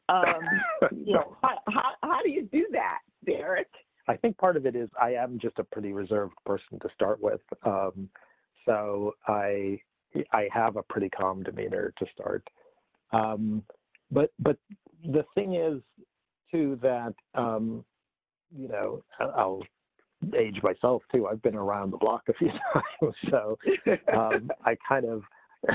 um, 0.09 0.41
you 0.91 1.13
know, 1.13 1.37
how, 1.41 1.59
how, 1.69 1.91
how 2.01 2.21
do 2.21 2.29
you 2.29 2.49
do 2.51 2.67
that, 2.73 2.99
Derek? 3.25 3.69
I 4.09 4.17
think 4.17 4.37
part 4.37 4.57
of 4.57 4.65
it 4.65 4.75
is 4.75 4.89
I 4.99 5.11
am 5.11 5.39
just 5.39 5.59
a 5.59 5.63
pretty 5.63 5.93
reserved 5.93 6.33
person 6.45 6.79
to 6.79 6.89
start 6.93 7.21
with. 7.21 7.41
Um, 7.63 8.09
so 8.65 9.13
I 9.27 9.79
I 10.33 10.49
have 10.51 10.75
a 10.75 10.83
pretty 10.83 11.09
calm 11.09 11.43
demeanor 11.43 11.93
to 11.99 12.05
start. 12.11 12.43
Um, 13.13 13.63
but 14.09 14.31
but 14.39 14.57
the 15.03 15.23
thing 15.35 15.53
is 15.53 15.79
too 16.51 16.79
that 16.81 17.13
um, 17.35 17.85
you 18.51 18.67
know 18.67 19.03
I'll 19.19 19.61
age 20.37 20.59
myself 20.63 21.01
too. 21.13 21.27
I've 21.27 21.41
been 21.41 21.55
around 21.55 21.91
the 21.91 21.97
block 21.97 22.23
a 22.29 22.33
few 22.33 22.49
times, 22.73 23.15
so 23.29 23.57
um, 24.13 24.49
I 24.65 24.75
kind 24.87 25.05
of 25.05 25.23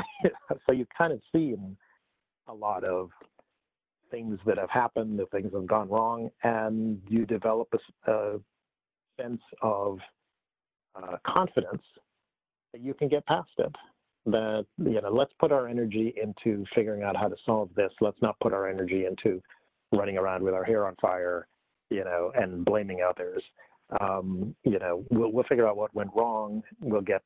so 0.67 0.73
you 0.73 0.87
kind 0.97 1.13
of 1.13 1.21
see 1.33 1.55
a 2.49 2.55
lot 2.55 2.85
of 2.85 3.11
things 4.11 4.39
that 4.47 4.59
have 4.59 4.71
happened, 4.71 5.19
the 5.19 5.27
things 5.27 5.53
have 5.53 5.67
gone 5.67 5.89
wrong, 5.89 6.31
and 6.43 7.01
you 7.09 7.27
develop 7.27 7.69
a, 8.07 8.11
a 8.11 8.41
sense 9.21 9.43
of 9.63 9.99
uh, 10.95 11.17
confidence 11.27 11.83
that 12.73 12.81
you 12.83 12.95
can 12.95 13.09
get 13.09 13.27
past 13.27 13.51
it. 13.59 13.75
that 14.27 14.67
you 14.79 15.01
know 15.01 15.11
let's 15.11 15.33
put 15.39 15.53
our 15.53 15.69
energy 15.69 16.15
into 16.21 16.65
figuring 16.75 17.03
out 17.03 17.17
how 17.17 17.29
to 17.29 17.37
solve 17.45 17.69
this 17.75 17.93
let's 18.01 18.21
not 18.23 18.39
put 18.41 18.53
our 18.53 18.69
energy 18.69 19.07
into 19.07 19.43
running 19.93 20.17
around 20.17 20.43
with 20.43 20.55
our 20.55 20.65
hair 20.65 20.87
on 20.87 20.95
fire 21.01 21.47
you 21.91 22.05
know 22.05 22.33
and 22.37 22.65
blaming 22.65 23.01
others 23.09 23.43
um, 24.01 24.55
you 24.65 24.79
know 24.79 25.05
we'll, 25.11 25.33
we'll 25.33 25.45
figure 25.45 25.67
out 25.67 25.77
what 25.77 25.95
went 25.95 26.11
wrong 26.15 26.63
we'll 26.81 27.01
get 27.01 27.23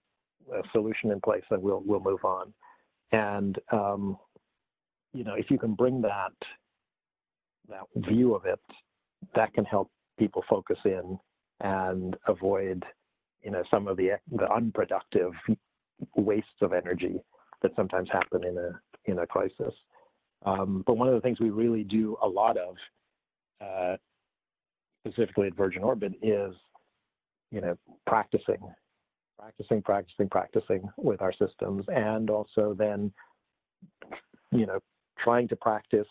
a 0.52 0.62
solution 0.72 1.10
in 1.10 1.20
place 1.20 1.44
and 1.50 1.62
we'll 1.62 1.82
we'll 1.84 2.00
move 2.00 2.24
on 2.24 2.52
and 3.12 3.58
um, 3.72 4.16
you 5.12 5.24
know 5.24 5.34
if 5.34 5.50
you 5.50 5.58
can 5.58 5.74
bring 5.74 6.00
that 6.02 6.32
that 7.68 7.82
view 7.96 8.34
of 8.34 8.44
it 8.44 8.60
that 9.34 9.52
can 9.52 9.64
help 9.64 9.90
people 10.18 10.44
focus 10.48 10.78
in 10.84 11.18
and 11.60 12.16
avoid 12.26 12.84
you 13.42 13.50
know 13.50 13.62
some 13.70 13.88
of 13.88 13.96
the 13.96 14.10
the 14.32 14.50
unproductive 14.52 15.32
wastes 16.16 16.48
of 16.60 16.72
energy 16.72 17.20
that 17.62 17.72
sometimes 17.76 18.08
happen 18.10 18.44
in 18.44 18.56
a 18.56 19.10
in 19.10 19.18
a 19.20 19.26
crisis. 19.26 19.74
Um, 20.44 20.84
but 20.86 20.96
one 20.96 21.08
of 21.08 21.14
the 21.14 21.20
things 21.20 21.40
we 21.40 21.50
really 21.50 21.82
do 21.82 22.16
a 22.22 22.28
lot 22.28 22.56
of, 22.56 22.76
uh, 23.60 23.96
specifically 25.00 25.48
at 25.48 25.56
Virgin 25.56 25.82
Orbit, 25.82 26.14
is 26.22 26.54
you 27.50 27.60
know 27.60 27.76
practicing, 28.06 28.60
practicing, 29.38 29.82
practicing, 29.82 30.28
practicing 30.28 30.88
with 30.96 31.22
our 31.22 31.32
systems, 31.32 31.84
and 31.88 32.30
also 32.30 32.74
then 32.78 33.12
you 34.52 34.66
know 34.66 34.78
trying 35.18 35.48
to 35.48 35.56
practice 35.56 36.08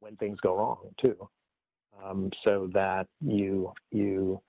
when 0.00 0.16
things 0.16 0.38
go 0.40 0.56
wrong 0.56 0.78
too, 1.00 1.28
um, 2.04 2.30
so 2.44 2.68
that 2.72 3.06
you 3.20 3.72
you 3.90 4.40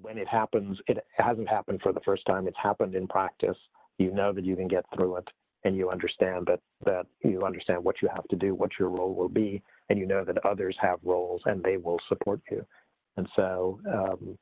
when 0.00 0.16
it 0.16 0.28
happens, 0.28 0.78
it 0.88 1.04
hasn't 1.16 1.48
happened 1.48 1.80
for 1.82 1.92
the 1.92 2.00
first 2.00 2.24
time. 2.26 2.46
It's 2.46 2.56
happened 2.60 2.94
in 2.94 3.06
practice. 3.06 3.56
You 3.98 4.12
know 4.12 4.32
that 4.32 4.44
you 4.44 4.56
can 4.56 4.68
get 4.68 4.84
through 4.94 5.16
it, 5.16 5.28
and 5.64 5.76
you 5.76 5.90
understand 5.90 6.46
that 6.46 6.60
that 6.84 7.06
you 7.22 7.44
understand 7.44 7.84
what 7.84 8.00
you 8.02 8.08
have 8.08 8.26
to 8.28 8.36
do, 8.36 8.54
what 8.54 8.70
your 8.78 8.88
role 8.88 9.14
will 9.14 9.28
be, 9.28 9.62
and 9.92 10.00
you 10.00 10.06
know 10.06 10.24
that 10.24 10.44
others 10.46 10.74
have 10.80 10.98
roles 11.04 11.42
and 11.44 11.62
they 11.62 11.76
will 11.76 12.00
support 12.08 12.40
you. 12.50 12.64
And 13.18 13.28
so, 13.36 13.78
um, 13.92 14.38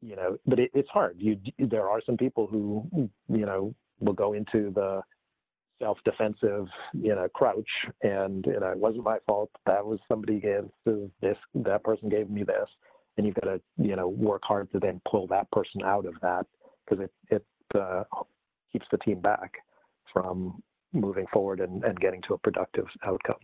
you 0.00 0.16
know, 0.16 0.38
but 0.46 0.58
it, 0.58 0.70
it's 0.72 0.88
hard. 0.88 1.16
You 1.18 1.38
there 1.58 1.90
are 1.90 2.00
some 2.04 2.16
people 2.16 2.46
who 2.46 2.88
you 3.28 3.44
know 3.44 3.74
will 4.00 4.14
go 4.14 4.32
into 4.32 4.72
the 4.74 5.02
self-defensive, 5.82 6.66
you 6.94 7.14
know, 7.14 7.28
crouch, 7.34 7.68
and 8.00 8.46
you 8.46 8.58
know, 8.58 8.68
it 8.68 8.78
wasn't 8.78 9.04
my 9.04 9.18
fault. 9.26 9.50
That 9.66 9.84
was 9.84 10.00
somebody 10.08 10.40
gave 10.40 10.64
this. 11.20 11.36
That 11.54 11.84
person 11.84 12.08
gave 12.08 12.30
me 12.30 12.42
this 12.42 12.68
and 13.16 13.26
you've 13.26 13.36
got 13.36 13.46
to 13.46 13.60
you 13.76 13.96
know 13.96 14.08
work 14.08 14.42
hard 14.44 14.72
to 14.72 14.78
then 14.78 15.00
pull 15.10 15.26
that 15.26 15.50
person 15.50 15.82
out 15.84 16.06
of 16.06 16.14
that 16.22 16.46
because 16.88 17.04
it 17.04 17.12
it 17.30 17.44
uh, 17.78 18.04
keeps 18.72 18.86
the 18.90 18.98
team 18.98 19.20
back 19.20 19.52
from 20.10 20.62
moving 20.92 21.26
forward 21.32 21.60
and, 21.60 21.84
and 21.84 22.00
getting 22.00 22.22
to 22.22 22.34
a 22.34 22.38
productive 22.38 22.86
outcome. 23.04 23.36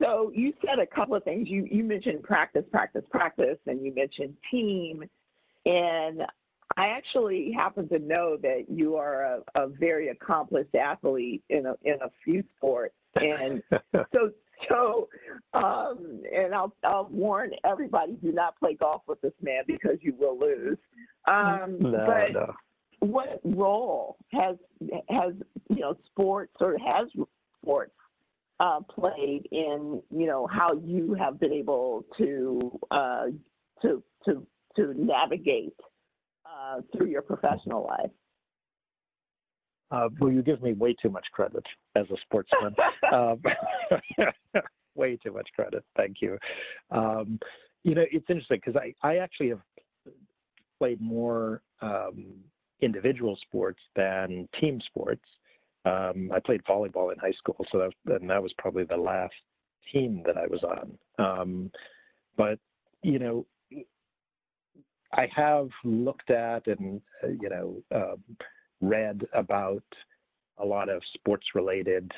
So 0.00 0.32
you 0.34 0.52
said 0.64 0.78
a 0.78 0.86
couple 0.86 1.14
of 1.14 1.24
things. 1.24 1.48
You 1.48 1.66
you 1.70 1.84
mentioned 1.84 2.22
practice, 2.22 2.64
practice, 2.70 3.04
practice, 3.10 3.58
and 3.66 3.84
you 3.84 3.94
mentioned 3.94 4.34
team. 4.50 5.04
And 5.64 6.22
I 6.76 6.88
actually 6.88 7.52
happen 7.52 7.88
to 7.88 7.98
know 7.98 8.36
that 8.42 8.64
you 8.68 8.96
are 8.96 9.22
a, 9.22 9.40
a 9.54 9.68
very 9.68 10.08
accomplished 10.08 10.74
athlete 10.74 11.42
in 11.50 11.66
a 11.66 11.74
in 11.84 11.94
a 12.02 12.10
few 12.24 12.42
sports. 12.56 12.94
And 13.16 13.62
so 14.12 14.30
so, 14.68 15.08
um, 15.54 16.22
and 16.34 16.54
I'll, 16.54 16.74
I'll 16.84 17.08
warn 17.10 17.52
everybody: 17.64 18.12
do 18.22 18.32
not 18.32 18.58
play 18.58 18.74
golf 18.74 19.02
with 19.06 19.20
this 19.20 19.32
man 19.42 19.64
because 19.66 19.98
you 20.00 20.14
will 20.18 20.38
lose. 20.38 20.78
Um, 21.26 21.78
no, 21.80 22.04
but 22.06 22.32
no. 22.32 22.54
what 23.00 23.40
role 23.44 24.16
has 24.32 24.56
has 25.08 25.34
you 25.68 25.80
know 25.80 25.96
sports 26.06 26.54
or 26.60 26.76
has 26.78 27.08
sports 27.60 27.92
uh, 28.62 28.80
played 28.88 29.48
in 29.50 30.00
you 30.10 30.26
know 30.26 30.46
how 30.46 30.72
you 30.84 31.14
have 31.14 31.40
been 31.40 31.52
able 31.52 32.06
to 32.16 32.78
uh, 32.92 33.24
to 33.82 34.02
to 34.24 34.46
to 34.76 34.94
navigate 34.96 35.74
uh, 36.46 36.80
through 36.92 37.08
your 37.08 37.22
professional 37.22 37.84
life? 37.84 38.10
Uh, 39.90 40.08
well, 40.20 40.32
you 40.32 40.42
give 40.42 40.62
me 40.62 40.72
way 40.72 40.94
too 40.94 41.10
much 41.10 41.26
credit 41.32 41.66
as 41.96 42.06
a 42.10 42.16
sportsman. 42.22 42.74
um, 43.12 43.42
way 44.94 45.16
too 45.16 45.32
much 45.32 45.48
credit. 45.54 45.84
Thank 45.96 46.22
you. 46.22 46.38
Um, 46.90 47.38
you 47.82 47.94
know, 47.94 48.04
it's 48.10 48.24
interesting 48.30 48.60
because 48.64 48.80
I, 48.80 48.94
I 49.06 49.16
actually 49.16 49.50
have 49.50 49.60
played 50.78 51.00
more 51.00 51.62
um, 51.82 52.26
individual 52.80 53.36
sports 53.42 53.80
than 53.94 54.48
team 54.58 54.80
sports. 54.80 55.24
Um, 55.84 56.30
I 56.32 56.38
played 56.40 56.62
volleyball 56.64 57.12
in 57.12 57.18
high 57.18 57.32
school, 57.32 57.64
so 57.70 57.78
that, 58.06 58.20
and 58.20 58.30
that 58.30 58.42
was 58.42 58.52
probably 58.58 58.84
the 58.84 58.96
last 58.96 59.34
team 59.92 60.22
that 60.26 60.36
I 60.36 60.46
was 60.46 60.62
on. 60.62 60.98
Um, 61.18 61.70
but 62.36 62.58
you 63.02 63.18
know, 63.18 63.46
I 65.12 65.28
have 65.34 65.68
looked 65.84 66.30
at 66.30 66.66
and 66.66 67.00
you 67.40 67.48
know 67.48 67.82
um, 67.94 68.22
read 68.80 69.22
about 69.32 69.84
a 70.58 70.64
lot 70.64 70.88
of 70.88 71.02
sports 71.14 71.46
related 71.54 72.10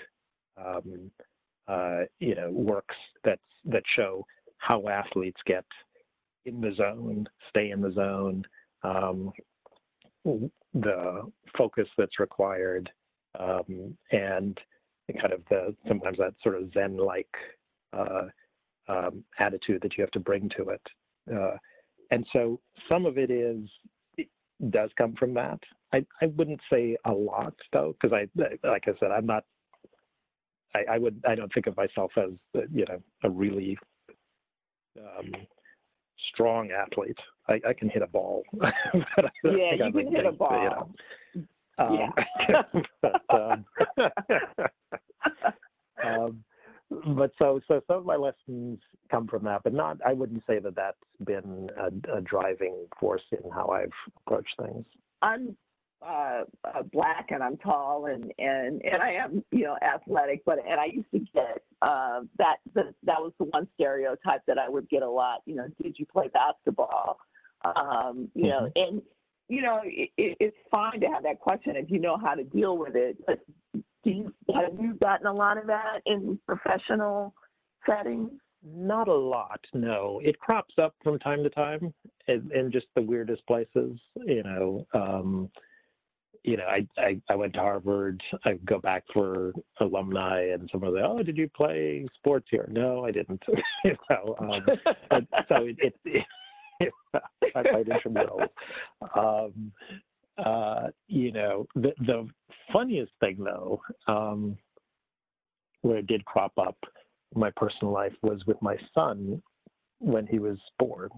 um, 0.62 1.10
uh, 1.68 2.02
you 2.20 2.34
know 2.34 2.50
works 2.50 2.96
that 3.24 3.38
that 3.64 3.82
show 3.96 4.26
how 4.58 4.88
athletes 4.88 5.40
get 5.46 5.64
in 6.46 6.60
the 6.60 6.74
zone, 6.74 7.26
stay 7.48 7.70
in 7.70 7.80
the 7.80 7.92
zone, 7.92 8.44
um, 8.82 9.32
the 10.74 11.30
focus 11.56 11.88
that's 11.96 12.18
required, 12.18 12.90
um, 13.38 13.96
and 14.12 14.58
kind 15.20 15.32
of 15.32 15.42
the 15.50 15.74
sometimes 15.86 16.18
that 16.18 16.34
sort 16.42 16.56
of 16.56 16.72
zen-like 16.72 17.34
uh, 17.92 18.22
um, 18.88 19.24
attitude 19.38 19.80
that 19.82 19.96
you 19.96 20.02
have 20.02 20.10
to 20.12 20.20
bring 20.20 20.48
to 20.56 20.68
it. 20.68 20.82
Uh, 21.32 21.56
and 22.10 22.26
so 22.32 22.60
some 22.88 23.06
of 23.06 23.18
it 23.18 23.30
is 23.30 23.68
it 24.16 24.28
does 24.70 24.90
come 24.96 25.14
from 25.14 25.34
that. 25.34 25.58
I, 25.92 26.04
I 26.20 26.26
wouldn't 26.36 26.60
say 26.70 26.96
a 27.04 27.12
lot 27.12 27.54
though, 27.72 27.96
because 28.00 28.16
I 28.16 28.28
like 28.66 28.84
I 28.86 28.92
said 28.98 29.10
I'm 29.10 29.26
not. 29.26 29.44
I, 30.74 30.94
I 30.94 30.98
would 30.98 31.22
I 31.26 31.34
don't 31.34 31.52
think 31.52 31.66
of 31.66 31.76
myself 31.76 32.12
as 32.16 32.30
you 32.72 32.84
know 32.88 33.00
a 33.22 33.30
really 33.30 33.78
um, 34.98 35.32
strong 36.32 36.70
athlete. 36.70 37.18
I, 37.48 37.60
I 37.68 37.72
can 37.72 37.88
hit 37.88 38.02
a 38.02 38.06
ball. 38.06 38.42
yeah, 38.62 39.74
you 39.74 39.92
can 39.92 40.12
hit 40.12 40.26
a 40.26 40.32
ball. 40.32 40.62
You 41.34 41.40
know. 41.40 41.46
Um, 41.78 42.12
yeah. 42.48 42.62
but, 43.02 43.22
um, 43.30 43.64
um, 46.04 46.44
but 47.16 47.32
so 47.38 47.60
so 47.66 47.80
some 47.86 47.98
of 47.98 48.04
my 48.04 48.16
lessons 48.16 48.78
come 49.10 49.26
from 49.26 49.44
that, 49.44 49.62
but 49.64 49.72
not. 49.72 49.98
I 50.06 50.12
wouldn't 50.12 50.42
say 50.46 50.58
that 50.58 50.76
that's 50.76 50.96
been 51.24 51.70
a, 51.78 52.18
a 52.18 52.20
driving 52.20 52.86
force 53.00 53.22
in 53.32 53.50
how 53.50 53.68
I've 53.68 53.90
approached 54.26 54.54
things. 54.60 54.86
I'm 55.22 55.56
uh, 56.06 56.42
uh, 56.64 56.82
black 56.92 57.30
and 57.30 57.42
I'm 57.42 57.56
tall 57.56 58.06
and 58.06 58.32
and 58.38 58.82
and 58.84 59.02
I 59.02 59.12
am 59.12 59.42
you 59.50 59.64
know 59.64 59.76
athletic, 59.82 60.44
but 60.44 60.58
and 60.68 60.78
I 60.78 60.86
used 60.86 61.10
to 61.12 61.20
get 61.34 61.62
uh, 61.82 62.20
that 62.38 62.56
that 62.74 62.94
that 63.04 63.20
was 63.20 63.32
the 63.38 63.44
one 63.44 63.66
stereotype 63.74 64.42
that 64.46 64.58
I 64.58 64.68
would 64.68 64.88
get 64.88 65.02
a 65.02 65.10
lot. 65.10 65.40
You 65.46 65.56
know, 65.56 65.66
did 65.82 65.98
you 65.98 66.06
play 66.06 66.28
basketball? 66.28 67.18
Um, 67.64 68.30
you 68.34 68.48
know, 68.48 68.68
Mm-hmm. 68.76 68.94
and 68.94 69.02
you 69.48 69.62
know 69.62 69.80
it, 69.84 70.10
it, 70.16 70.36
it's 70.40 70.56
fine 70.70 71.00
to 71.00 71.06
have 71.06 71.22
that 71.22 71.40
question 71.40 71.76
if 71.76 71.90
you 71.90 71.98
know 71.98 72.16
how 72.16 72.34
to 72.34 72.44
deal 72.44 72.78
with 72.78 72.94
it. 72.96 73.16
But 73.26 73.40
do 73.72 74.10
you 74.10 74.34
have 74.54 74.78
you 74.80 74.94
gotten 74.94 75.26
a 75.26 75.32
lot 75.32 75.58
of 75.58 75.66
that 75.66 76.00
in 76.06 76.38
professional 76.46 77.34
settings? 77.86 78.30
Not 78.66 79.08
a 79.08 79.14
lot, 79.14 79.60
no. 79.74 80.20
It 80.24 80.38
crops 80.38 80.74
up 80.78 80.94
from 81.02 81.18
time 81.18 81.42
to 81.42 81.50
time 81.50 81.92
in, 82.28 82.70
just 82.72 82.86
the 82.94 83.02
weirdest 83.02 83.46
places. 83.46 84.00
You 84.24 84.42
know, 84.42 84.86
um, 84.94 85.50
you 86.44 86.56
know, 86.56 86.64
I, 86.64 86.86
I 86.96 87.20
I 87.28 87.34
went 87.34 87.52
to 87.54 87.60
Harvard. 87.60 88.22
I 88.44 88.54
go 88.64 88.78
back 88.78 89.04
for 89.12 89.52
alumni, 89.80 90.52
and 90.52 90.68
some 90.72 90.82
of 90.82 90.94
the 90.94 91.02
oh, 91.02 91.22
did 91.22 91.36
you 91.36 91.48
play 91.54 92.06
sports 92.14 92.46
here? 92.50 92.66
No, 92.70 93.04
I 93.04 93.10
didn't. 93.10 93.42
you 93.84 93.96
know, 94.08 94.34
um, 94.38 94.62
so 95.48 95.56
it, 95.56 95.76
it, 95.80 95.94
it 96.06 96.24
I 97.54 97.62
played 97.62 97.88
intramurals. 97.88 98.48
Um, 99.16 99.72
uh, 100.38 100.88
you 101.06 101.32
know, 101.32 101.66
the 101.74 101.92
the 102.06 102.28
funniest 102.72 103.12
thing 103.20 103.36
though, 103.38 103.80
um, 104.08 104.56
where 105.82 105.98
it 105.98 106.06
did 106.06 106.24
crop 106.24 106.52
up 106.58 106.76
in 107.34 107.40
my 107.40 107.50
personal 107.56 107.92
life 107.92 108.12
was 108.22 108.44
with 108.46 108.60
my 108.60 108.76
son 108.94 109.40
when 109.98 110.26
he 110.26 110.38
was 110.38 110.58
born, 110.78 111.10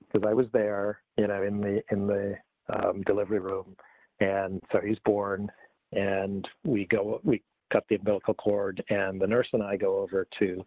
because 0.00 0.26
I 0.28 0.34
was 0.34 0.46
there, 0.52 1.00
you 1.16 1.26
know, 1.26 1.42
in 1.42 1.60
the 1.60 1.82
in 1.90 2.06
the 2.06 2.36
um, 2.72 3.02
delivery 3.02 3.40
room, 3.40 3.74
and 4.20 4.62
so 4.70 4.80
he's 4.80 4.98
born, 5.04 5.50
and 5.92 6.46
we 6.64 6.84
go 6.86 7.20
we 7.24 7.42
cut 7.72 7.84
the 7.88 7.96
umbilical 7.96 8.34
cord, 8.34 8.82
and 8.90 9.20
the 9.20 9.26
nurse 9.26 9.48
and 9.52 9.62
I 9.62 9.76
go 9.76 9.98
over 9.98 10.26
to, 10.38 10.64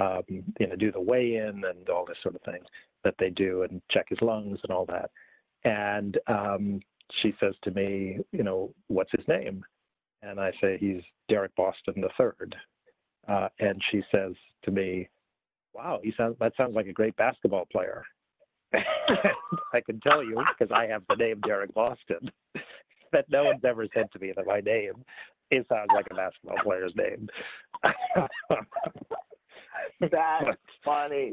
um, 0.00 0.22
you 0.28 0.66
know, 0.66 0.76
do 0.76 0.92
the 0.92 1.00
weigh-in 1.00 1.64
and 1.64 1.88
all 1.88 2.04
this 2.04 2.18
sort 2.22 2.36
of 2.36 2.42
thing 2.42 2.60
that 3.04 3.14
they 3.18 3.30
do, 3.30 3.62
and 3.62 3.80
check 3.90 4.06
his 4.08 4.20
lungs 4.20 4.58
and 4.62 4.72
all 4.72 4.86
that, 4.86 5.10
and 5.64 6.18
um, 6.26 6.80
she 7.20 7.34
says 7.40 7.54
to 7.62 7.70
me, 7.70 8.18
you 8.32 8.42
know, 8.42 8.72
what's 8.88 9.12
his 9.12 9.26
name? 9.28 9.64
And 10.22 10.38
I 10.38 10.52
say, 10.60 10.76
he's 10.78 11.02
Derek 11.28 11.54
Boston 11.56 11.94
the 11.96 12.10
third. 12.16 12.54
Uh, 13.28 13.48
and 13.58 13.80
she 13.90 14.02
says 14.10 14.32
to 14.64 14.70
me, 14.70 15.08
wow, 15.74 16.00
he 16.02 16.12
sounds, 16.16 16.36
that 16.40 16.52
sounds 16.56 16.74
like 16.74 16.86
a 16.86 16.92
great 16.92 17.16
basketball 17.16 17.66
player. 17.70 18.04
I 18.74 19.80
can 19.84 20.00
tell 20.00 20.22
you, 20.22 20.42
because 20.58 20.72
I 20.74 20.86
have 20.86 21.02
the 21.08 21.16
name 21.16 21.40
Derek 21.40 21.74
Boston, 21.74 22.30
that 23.12 23.26
no 23.28 23.44
one's 23.44 23.64
ever 23.64 23.86
said 23.94 24.10
to 24.12 24.18
me 24.18 24.32
that 24.36 24.46
my 24.46 24.60
name 24.60 25.04
it 25.50 25.66
sounds 25.68 25.90
like 25.92 26.06
a 26.10 26.14
basketball 26.14 26.58
player's 26.62 26.94
name. 26.94 27.28
That's 30.00 30.56
funny. 30.84 31.32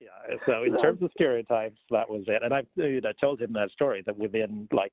Yeah. 0.00 0.36
So 0.46 0.62
in 0.64 0.80
terms 0.80 1.02
of 1.02 1.10
stereotypes, 1.12 1.78
that 1.90 2.08
was 2.08 2.24
it. 2.26 2.42
And 2.42 2.54
I, 2.54 2.62
you 2.76 3.00
know, 3.00 3.12
told 3.20 3.40
him 3.40 3.52
that 3.52 3.70
story 3.70 4.02
that 4.06 4.16
within 4.16 4.66
like 4.72 4.92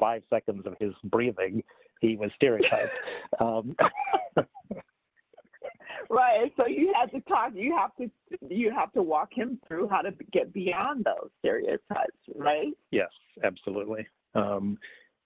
five 0.00 0.22
seconds 0.30 0.66
of 0.66 0.74
his 0.80 0.92
breathing, 1.04 1.62
he 2.00 2.16
was 2.16 2.30
stereotyped. 2.34 2.92
um, 3.40 3.76
right. 6.10 6.52
So 6.56 6.66
you 6.66 6.92
had 6.94 7.10
to 7.12 7.20
talk. 7.22 7.52
You 7.54 7.76
have 7.76 7.94
to. 7.96 8.10
You 8.48 8.72
have 8.72 8.92
to 8.92 9.02
walk 9.02 9.30
him 9.32 9.60
through 9.66 9.88
how 9.88 10.02
to 10.02 10.12
get 10.32 10.52
beyond 10.52 11.04
those 11.04 11.30
stereotypes, 11.38 12.18
right? 12.34 12.72
Yes, 12.90 13.10
absolutely. 13.44 14.06
Um, 14.34 14.78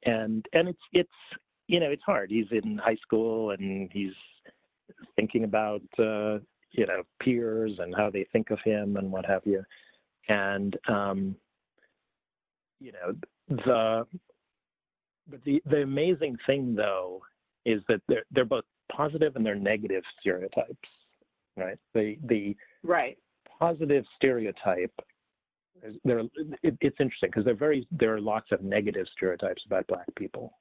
and 0.04 0.46
and 0.52 0.68
it's 0.68 0.82
it's 0.92 1.10
you 1.68 1.80
know 1.80 1.90
it's 1.90 2.02
hard. 2.04 2.30
He's 2.30 2.46
in 2.50 2.78
high 2.78 2.96
school 2.96 3.52
and 3.52 3.90
he's 3.92 4.12
thinking 5.16 5.44
about 5.44 5.82
uh, 5.98 6.38
you 6.72 6.86
know 6.86 7.02
peers 7.20 7.78
and 7.78 7.94
how 7.94 8.10
they 8.10 8.26
think 8.32 8.50
of 8.50 8.58
him 8.60 8.96
and 8.96 9.10
what 9.10 9.26
have 9.26 9.42
you. 9.44 9.62
And 10.28 10.76
um, 10.88 11.36
you 12.80 12.92
know 12.92 13.14
the 13.48 14.06
but 15.28 15.44
the 15.44 15.62
the 15.66 15.82
amazing 15.82 16.36
thing 16.46 16.74
though 16.74 17.22
is 17.64 17.82
that 17.88 18.00
they're 18.08 18.24
they're 18.32 18.44
both 18.44 18.64
positive 18.90 19.36
and 19.36 19.46
they're 19.46 19.54
negative 19.54 20.02
stereotypes 20.20 20.88
right? 21.56 21.78
The 21.94 22.18
the 22.24 22.56
right. 22.82 23.18
positive 23.58 24.04
stereotype 24.16 24.92
there 26.04 26.20
it, 26.62 26.76
it's 26.80 26.96
interesting 27.00 27.28
because 27.28 27.44
there 27.44 27.54
very 27.54 27.86
there 27.90 28.14
are 28.14 28.20
lots 28.20 28.52
of 28.52 28.62
negative 28.62 29.06
stereotypes 29.12 29.64
about 29.66 29.86
black 29.88 30.06
people 30.16 30.58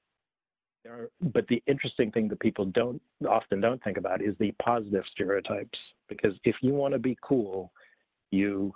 are, 0.89 1.09
but 1.21 1.47
the 1.47 1.61
interesting 1.67 2.11
thing 2.11 2.27
that 2.29 2.39
people 2.39 2.65
don't 2.65 3.01
often 3.27 3.61
don't 3.61 3.83
think 3.83 3.97
about 3.97 4.21
is 4.21 4.35
the 4.39 4.51
positive 4.61 5.03
stereotypes. 5.11 5.77
Because 6.09 6.33
if 6.43 6.55
you 6.61 6.73
want 6.73 6.93
to 6.93 6.99
be 6.99 7.17
cool, 7.21 7.71
you 8.31 8.73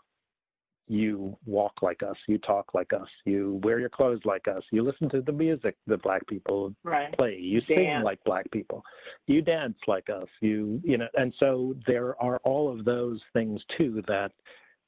you 0.87 1.35
walk 1.47 1.81
like 1.81 2.03
us, 2.03 2.15
you 2.27 2.37
talk 2.37 2.75
like 2.75 2.93
us, 2.93 3.07
you 3.25 3.59
wear 3.63 3.79
your 3.79 3.89
clothes 3.89 4.19
like 4.23 4.47
us, 4.47 4.61
you 4.71 4.83
listen 4.83 5.09
to 5.09 5.21
the 5.21 5.31
music 5.31 5.75
that 5.87 6.01
black 6.03 6.25
people 6.27 6.75
right. 6.83 7.11
play, 7.17 7.39
you 7.39 7.59
dance. 7.61 7.67
sing 7.67 8.01
like 8.03 8.23
black 8.23 8.49
people, 8.51 8.83
you 9.25 9.41
dance 9.41 9.77
like 9.87 10.09
us, 10.09 10.27
you 10.41 10.79
you 10.83 10.97
know, 10.97 11.07
and 11.15 11.33
so 11.39 11.75
there 11.87 12.21
are 12.21 12.37
all 12.43 12.71
of 12.71 12.85
those 12.85 13.19
things 13.33 13.63
too 13.77 14.03
that 14.07 14.31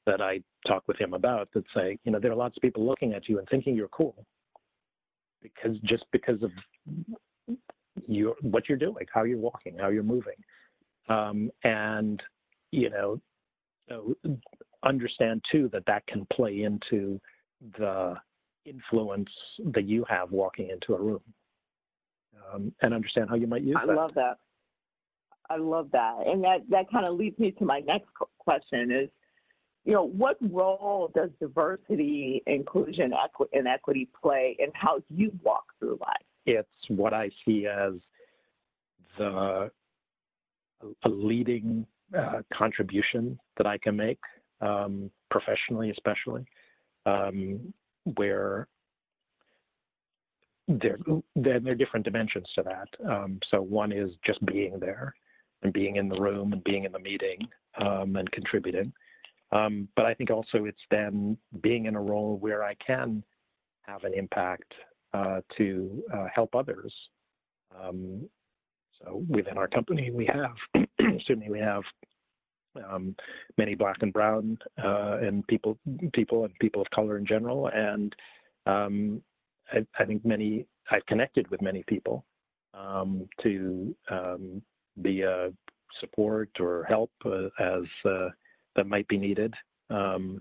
that 0.06 0.22
I 0.22 0.40
talk 0.66 0.84
with 0.86 0.98
him 0.98 1.12
about 1.12 1.48
that 1.52 1.64
say, 1.74 1.98
you 2.04 2.12
know, 2.12 2.18
there 2.18 2.32
are 2.32 2.36
lots 2.36 2.56
of 2.56 2.62
people 2.62 2.86
looking 2.86 3.12
at 3.12 3.28
you 3.28 3.38
and 3.38 3.48
thinking 3.48 3.74
you're 3.74 3.88
cool 3.88 4.24
because 5.42 5.78
just 5.84 6.04
because 6.12 6.42
of 6.42 6.50
your 8.06 8.34
what 8.42 8.68
you're 8.68 8.78
doing, 8.78 9.06
how 9.12 9.24
you're 9.24 9.38
walking, 9.38 9.76
how 9.78 9.88
you're 9.88 10.02
moving, 10.02 10.34
um, 11.08 11.50
and 11.64 12.22
you 12.70 12.90
know, 12.90 13.20
so 13.88 14.14
understand 14.84 15.44
too 15.50 15.68
that 15.72 15.84
that 15.86 16.06
can 16.06 16.26
play 16.32 16.62
into 16.62 17.20
the 17.78 18.14
influence 18.64 19.30
that 19.72 19.84
you 19.84 20.04
have 20.08 20.30
walking 20.30 20.70
into 20.70 20.94
a 20.94 21.00
room, 21.00 21.22
um, 22.52 22.72
and 22.82 22.94
understand 22.94 23.28
how 23.28 23.34
you 23.34 23.46
might 23.46 23.62
use 23.62 23.76
I 23.80 23.86
that. 23.86 23.92
I 23.92 23.96
love 23.96 24.14
that. 24.14 24.38
I 25.50 25.56
love 25.56 25.88
that, 25.92 26.26
and 26.26 26.44
that 26.44 26.58
that 26.70 26.90
kind 26.90 27.06
of 27.06 27.14
leads 27.14 27.38
me 27.38 27.50
to 27.52 27.64
my 27.64 27.80
next 27.80 28.08
question: 28.38 28.92
is 28.92 29.08
you 29.88 29.94
know, 29.94 30.04
what 30.04 30.36
role 30.52 31.10
does 31.14 31.30
diversity, 31.40 32.42
inclusion, 32.46 33.14
equi- 33.14 33.46
and 33.54 33.66
equity 33.66 34.06
play 34.20 34.54
in 34.58 34.68
how 34.74 35.02
you 35.08 35.32
walk 35.42 35.64
through 35.78 35.96
life? 35.98 36.26
It's 36.44 36.68
what 36.88 37.14
I 37.14 37.30
see 37.46 37.66
as 37.66 37.94
the 39.16 39.70
a 41.04 41.08
leading 41.08 41.86
uh, 42.16 42.42
contribution 42.52 43.38
that 43.56 43.66
I 43.66 43.78
can 43.78 43.96
make 43.96 44.18
um, 44.60 45.10
professionally, 45.30 45.90
especially 45.90 46.44
um, 47.06 47.72
where 48.16 48.68
there, 50.68 50.98
there, 51.34 51.60
there, 51.60 51.72
are 51.72 51.74
different 51.74 52.04
dimensions 52.04 52.46
to 52.56 52.62
that. 52.62 53.10
Um, 53.10 53.40
so 53.50 53.62
one 53.62 53.92
is 53.92 54.10
just 54.22 54.44
being 54.44 54.78
there 54.78 55.14
and 55.62 55.72
being 55.72 55.96
in 55.96 56.10
the 56.10 56.20
room 56.20 56.52
and 56.52 56.62
being 56.62 56.84
in 56.84 56.92
the 56.92 56.98
meeting 56.98 57.38
um, 57.80 58.16
and 58.16 58.30
contributing. 58.32 58.92
Um, 59.50 59.88
but 59.96 60.04
I 60.04 60.14
think 60.14 60.30
also 60.30 60.64
it's 60.64 60.82
then 60.90 61.36
being 61.62 61.86
in 61.86 61.94
a 61.94 62.00
role 62.00 62.36
where 62.38 62.62
I 62.62 62.74
can 62.74 63.22
have 63.82 64.04
an 64.04 64.12
impact 64.14 64.74
uh, 65.14 65.40
to 65.56 66.02
uh, 66.12 66.26
help 66.34 66.54
others. 66.54 66.92
Um, 67.82 68.28
so 69.00 69.24
within 69.28 69.56
our 69.56 69.68
company, 69.68 70.10
we 70.10 70.26
have, 70.26 70.54
certainly 71.26 71.50
we 71.50 71.60
have 71.60 71.82
um, 72.90 73.14
many 73.56 73.74
black 73.74 73.96
and 74.02 74.12
brown 74.12 74.58
uh, 74.82 75.18
and 75.22 75.46
people, 75.46 75.78
people 76.12 76.44
and 76.44 76.54
people 76.60 76.82
of 76.82 76.90
color 76.90 77.16
in 77.16 77.26
general, 77.26 77.68
and 77.68 78.14
um, 78.66 79.22
I, 79.72 79.86
I, 79.98 80.04
think 80.04 80.24
many. 80.24 80.66
I've 80.90 81.06
connected 81.06 81.48
with 81.50 81.62
many 81.62 81.84
people 81.86 82.24
um, 82.74 83.26
to 83.42 83.94
um, 84.10 84.62
be 85.02 85.22
a 85.22 85.50
support 86.00 86.50
or 86.60 86.84
help 86.84 87.10
uh, 87.24 87.48
as 87.58 87.84
uh, 88.04 88.28
that 88.78 88.86
might 88.86 89.08
be 89.08 89.18
needed. 89.18 89.52
Um, 89.90 90.40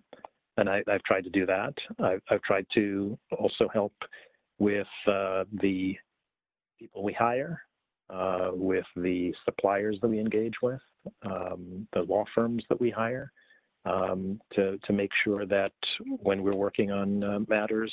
and 0.58 0.70
I, 0.70 0.84
have 0.88 1.04
tried 1.04 1.24
to 1.24 1.30
do 1.32 1.46
that. 1.48 1.74
I've, 2.00 2.22
I've, 2.30 2.42
tried 2.44 2.68
to 2.76 3.18
also 3.38 3.68
help 3.74 3.94
with 4.60 4.88
uh, 5.08 5.46
the 5.62 5.98
people 6.80 7.04
we 7.04 7.14
hire, 7.14 7.62
uh, 8.12 8.52
with 8.54 8.86
the 8.96 9.34
suppliers 9.44 9.98
that 10.02 10.08
we 10.08 10.20
engage 10.20 10.54
with, 10.62 10.82
um, 11.24 11.88
the 11.94 12.02
law 12.02 12.26
firms 12.36 12.64
that 12.70 12.80
we 12.80 12.92
hire, 12.92 13.32
um, 13.86 14.40
to, 14.54 14.78
to 14.84 14.94
make 14.94 15.12
sure 15.24 15.48
that 15.48 15.74
when 16.22 16.44
we're 16.44 16.56
working 16.56 16.92
on 16.92 17.24
uh, 17.24 17.40
matters, 17.48 17.92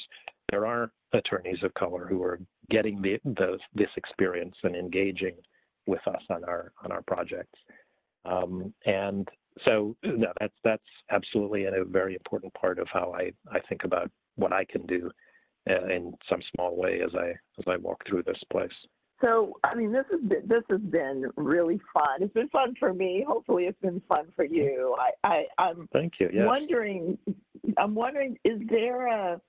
there 0.50 0.66
are 0.66 0.90
attorneys 1.14 1.62
of 1.62 1.72
color 1.72 2.06
who 2.06 2.22
are 2.22 2.38
getting 2.68 3.00
the, 3.00 3.18
the, 3.24 3.58
this 3.74 3.90
experience 3.96 4.56
and 4.62 4.76
engaging 4.76 5.36
with 5.86 6.06
us 6.06 6.22
on 6.28 6.44
our 6.44 6.72
on 6.82 6.92
our 6.92 7.02
projects. 7.02 7.58
Um, 8.24 8.72
and 8.86 9.28
so 9.62 9.96
no, 10.02 10.32
that's 10.40 10.54
that's 10.64 10.82
absolutely 11.10 11.64
a 11.64 11.84
very 11.84 12.14
important 12.14 12.52
part 12.54 12.78
of 12.78 12.88
how 12.92 13.14
I, 13.16 13.32
I 13.50 13.60
think 13.68 13.84
about 13.84 14.10
what 14.36 14.52
I 14.52 14.64
can 14.64 14.86
do 14.86 15.10
uh, 15.68 15.86
in 15.86 16.14
some 16.28 16.40
small 16.54 16.76
way 16.76 17.00
as 17.04 17.14
I 17.14 17.30
as 17.58 17.64
I 17.66 17.76
walk 17.76 18.02
through 18.08 18.24
this 18.24 18.40
place. 18.50 18.72
So 19.20 19.54
I 19.62 19.74
mean, 19.74 19.92
this 19.92 20.04
has 20.10 20.20
been 20.20 20.42
this 20.46 20.64
has 20.70 20.80
been 20.80 21.30
really 21.36 21.80
fun. 21.92 22.20
It's 22.20 22.34
been 22.34 22.48
fun 22.48 22.74
for 22.78 22.92
me. 22.92 23.24
Hopefully, 23.26 23.64
it's 23.64 23.80
been 23.80 24.02
fun 24.08 24.26
for 24.34 24.44
you. 24.44 24.96
I, 25.24 25.44
I 25.58 25.70
am 25.70 25.88
thank 25.92 26.14
you. 26.18 26.28
Yes. 26.32 26.44
Wondering, 26.46 27.16
I'm 27.78 27.94
wondering, 27.94 28.36
is 28.44 28.60
there 28.68 29.06
a 29.06 29.40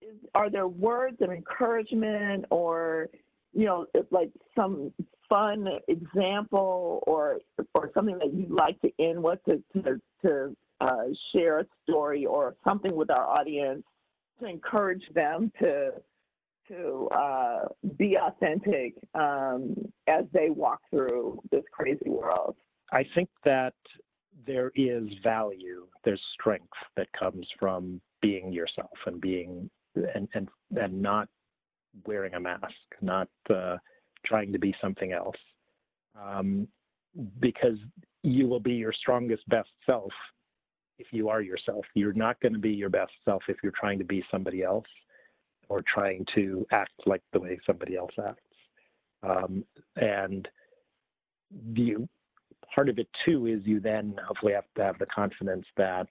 is, 0.00 0.16
are 0.34 0.48
there 0.48 0.68
words 0.68 1.16
of 1.20 1.30
encouragement 1.30 2.44
or 2.50 3.08
you 3.52 3.66
know 3.66 3.86
like 4.10 4.30
some 4.54 4.92
fun 5.34 5.68
example 5.88 7.02
or 7.08 7.38
or 7.74 7.90
something 7.92 8.18
that 8.18 8.32
you'd 8.32 8.50
like 8.50 8.80
to 8.80 8.90
end 9.00 9.20
with 9.20 9.40
to 9.44 9.62
to, 9.72 10.00
to 10.22 10.56
uh, 10.80 11.04
share 11.32 11.58
a 11.60 11.66
story 11.82 12.24
or 12.24 12.54
something 12.62 12.94
with 12.94 13.10
our 13.10 13.26
audience 13.26 13.82
to 14.38 14.46
encourage 14.46 15.02
them 15.14 15.50
to 15.58 15.90
to 16.68 17.08
uh, 17.08 17.64
be 17.98 18.16
authentic 18.16 18.94
um, 19.14 19.74
as 20.06 20.24
they 20.32 20.50
walk 20.50 20.80
through 20.90 21.38
this 21.50 21.64
crazy 21.72 22.08
world? 22.08 22.56
I 22.92 23.04
think 23.14 23.28
that 23.44 23.74
there 24.46 24.70
is 24.74 25.04
value, 25.22 25.86
there's 26.04 26.22
strength 26.32 26.72
that 26.96 27.08
comes 27.12 27.46
from 27.58 28.00
being 28.22 28.52
yourself 28.52 28.96
and 29.06 29.20
being 29.20 29.68
and 30.14 30.28
and, 30.34 30.48
and 30.80 31.02
not 31.02 31.28
wearing 32.06 32.34
a 32.34 32.40
mask, 32.40 32.86
not 33.00 33.28
uh, 33.50 33.76
trying 34.24 34.52
to 34.52 34.58
be 34.58 34.74
something 34.80 35.12
else. 35.12 35.36
Um, 36.20 36.68
because 37.40 37.78
you 38.22 38.46
will 38.48 38.60
be 38.60 38.72
your 38.72 38.92
strongest, 38.92 39.48
best 39.48 39.68
self 39.86 40.12
if 40.98 41.08
you 41.12 41.28
are 41.28 41.40
yourself. 41.40 41.84
You're 41.94 42.12
not 42.12 42.40
going 42.40 42.52
to 42.52 42.58
be 42.58 42.70
your 42.70 42.88
best 42.88 43.12
self 43.24 43.42
if 43.48 43.56
you're 43.62 43.72
trying 43.78 43.98
to 43.98 44.04
be 44.04 44.24
somebody 44.30 44.62
else 44.62 44.86
or 45.68 45.82
trying 45.82 46.26
to 46.34 46.66
act 46.72 46.92
like 47.06 47.22
the 47.32 47.40
way 47.40 47.58
somebody 47.66 47.96
else 47.96 48.12
acts. 48.26 48.40
Um, 49.22 49.64
and 49.96 50.48
the 51.72 52.08
part 52.74 52.88
of 52.88 52.98
it 52.98 53.08
too 53.24 53.46
is 53.46 53.60
you 53.64 53.80
then 53.80 54.16
hopefully 54.26 54.52
have 54.52 54.64
to 54.76 54.82
have 54.82 54.98
the 54.98 55.06
confidence 55.06 55.66
that 55.76 56.08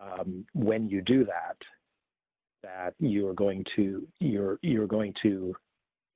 um, 0.00 0.44
when 0.54 0.88
you 0.88 1.00
do 1.02 1.24
that, 1.24 1.56
that 2.62 2.94
you 2.98 3.26
are 3.26 3.34
going 3.34 3.64
to 3.76 4.06
you're 4.18 4.58
you're 4.62 4.86
going 4.86 5.14
to 5.22 5.54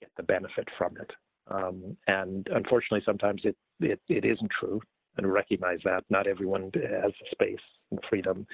get 0.01 0.11
the 0.17 0.23
benefit 0.23 0.69
from 0.77 0.97
it. 0.97 1.11
Um, 1.49 1.97
and 2.07 2.47
unfortunately, 2.53 3.03
sometimes 3.05 3.43
it, 3.45 3.57
it, 3.81 4.01
it 4.09 4.25
isn't 4.25 4.51
true, 4.51 4.81
and 5.17 5.33
recognize 5.33 5.81
that 5.85 6.05
not 6.11 6.27
everyone 6.27 6.71
has 6.75 7.13
the 7.21 7.27
space 7.31 7.65
and 7.91 8.01
freedom. 8.09 8.47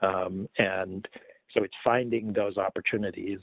Um, 0.00 0.48
and 0.58 1.06
so 1.52 1.62
it's 1.62 1.74
finding 1.84 2.32
those 2.32 2.56
opportunities 2.56 3.38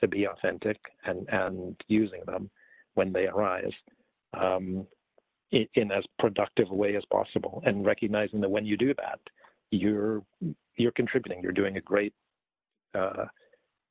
to 0.00 0.08
be 0.08 0.26
authentic 0.26 0.78
and, 1.04 1.28
and 1.30 1.76
using 1.88 2.20
them 2.26 2.50
when 2.94 3.12
they 3.12 3.26
arise 3.26 3.72
um, 4.38 4.86
in, 5.50 5.66
in, 5.74 5.90
as 5.90 6.04
productive 6.18 6.70
a 6.70 6.74
way 6.74 6.96
as 6.96 7.04
possible 7.10 7.62
and 7.66 7.84
recognizing 7.84 8.40
that 8.40 8.50
when 8.50 8.66
you 8.66 8.76
do 8.76 8.94
that, 8.94 9.20
you're 9.70 10.22
you're 10.76 10.92
contributing, 10.92 11.42
you're 11.42 11.52
doing 11.52 11.76
a 11.76 11.80
great, 11.80 12.12
uh, 12.94 13.24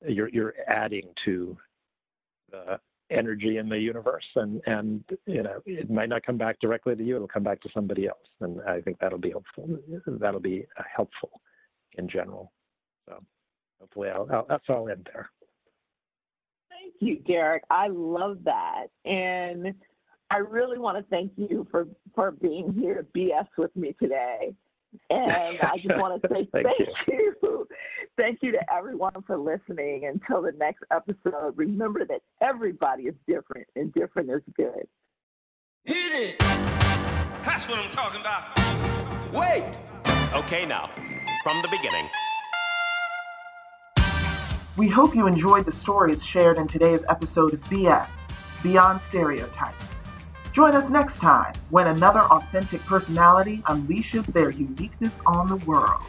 you're 0.08 0.30
you're 0.30 0.54
adding 0.68 1.10
to 1.26 1.58
the 2.52 2.80
energy 3.12 3.58
in 3.58 3.70
the 3.70 3.78
universe 3.78 4.26
and 4.36 4.62
and 4.66 5.04
you 5.28 5.44
know 5.44 5.62
it 5.66 5.90
might 5.92 6.10
not 6.10 6.26
come 6.26 6.38
back 6.38 6.60
directly 6.60 6.96
to 6.96 7.04
you 7.04 7.16
it'll 7.16 7.28
come 7.28 7.44
back 7.44 7.62
to 7.62 7.70
somebody 7.72 8.08
else 8.08 8.18
and 8.42 8.60
i 8.68 8.82
think 8.82 8.98
that'll 9.00 9.20
be 9.20 9.30
helpful 9.30 9.70
that'll 10.20 10.40
be 10.40 10.66
uh, 10.80 10.84
helpful 10.96 11.30
in 11.98 12.10
general. 12.10 12.52
So 13.08 13.24
hopefully 13.80 14.10
i'll, 14.10 14.28
I'll 14.32 14.46
that's 14.50 14.64
all 14.70 14.88
in 14.88 15.04
there. 15.14 15.30
Thank 16.70 16.94
you 17.00 17.20
derek. 17.28 17.64
I 17.70 17.90
love 17.90 18.40
that. 18.46 18.88
And 19.06 19.74
i 20.32 20.38
really 20.38 20.80
want 20.80 20.98
to 20.98 21.04
thank 21.12 21.32
you 21.36 21.68
for 21.70 21.88
for 22.16 22.32
being 22.32 22.74
here 22.74 22.96
to 22.96 23.04
bs 23.20 23.48
with 23.58 23.76
me 23.76 23.96
today 24.02 24.56
and 25.10 25.60
I 25.62 25.78
just 25.78 25.98
want 25.98 26.22
to 26.22 26.28
say 26.34 26.48
thank, 26.52 26.66
thank 26.66 26.80
you. 26.80 27.34
you. 27.42 27.68
Thank 28.18 28.40
you 28.42 28.52
to 28.54 28.60
everyone 28.74 29.24
for 29.28 29.38
listening. 29.38 30.06
Until 30.06 30.42
the 30.42 30.54
next 30.58 30.84
episode, 30.92 31.54
remember 31.56 32.06
that 32.06 32.22
everybody 32.42 33.04
is 33.04 33.16
different 33.28 33.68
and 33.76 33.94
different 33.94 34.30
is 34.30 34.42
good. 34.56 34.88
Hit 35.84 36.14
it! 36.14 36.40
That's 36.40 37.68
what 37.68 37.78
I'm 37.78 37.90
talking 37.90 38.22
about. 38.22 38.58
Wait! 39.34 39.78
Okay, 40.34 40.66
now, 40.66 40.90
from 41.44 41.62
the 41.62 41.68
beginning. 41.70 42.10
We 44.78 44.90
hope 44.90 45.16
you 45.16 45.28
enjoyed 45.28 45.66
the 45.66 45.72
stories 45.72 46.24
shared 46.26 46.58
in 46.58 46.68
today's 46.68 47.06
episode 47.08 47.54
of 47.54 47.62
BS 47.66 48.10
Beyond 48.62 49.02
Stereotypes. 49.02 49.95
Join 50.56 50.74
us 50.74 50.90
next 50.90 51.18
time 51.18 51.54
when 51.70 51.88
another 51.88 52.22
authentic 52.22 52.80
personality 52.86 53.58
unleashes 53.66 54.26
their 54.28 54.52
uniqueness 54.52 55.20
on 55.26 55.50
the 55.50 55.58
world. 55.58 56.02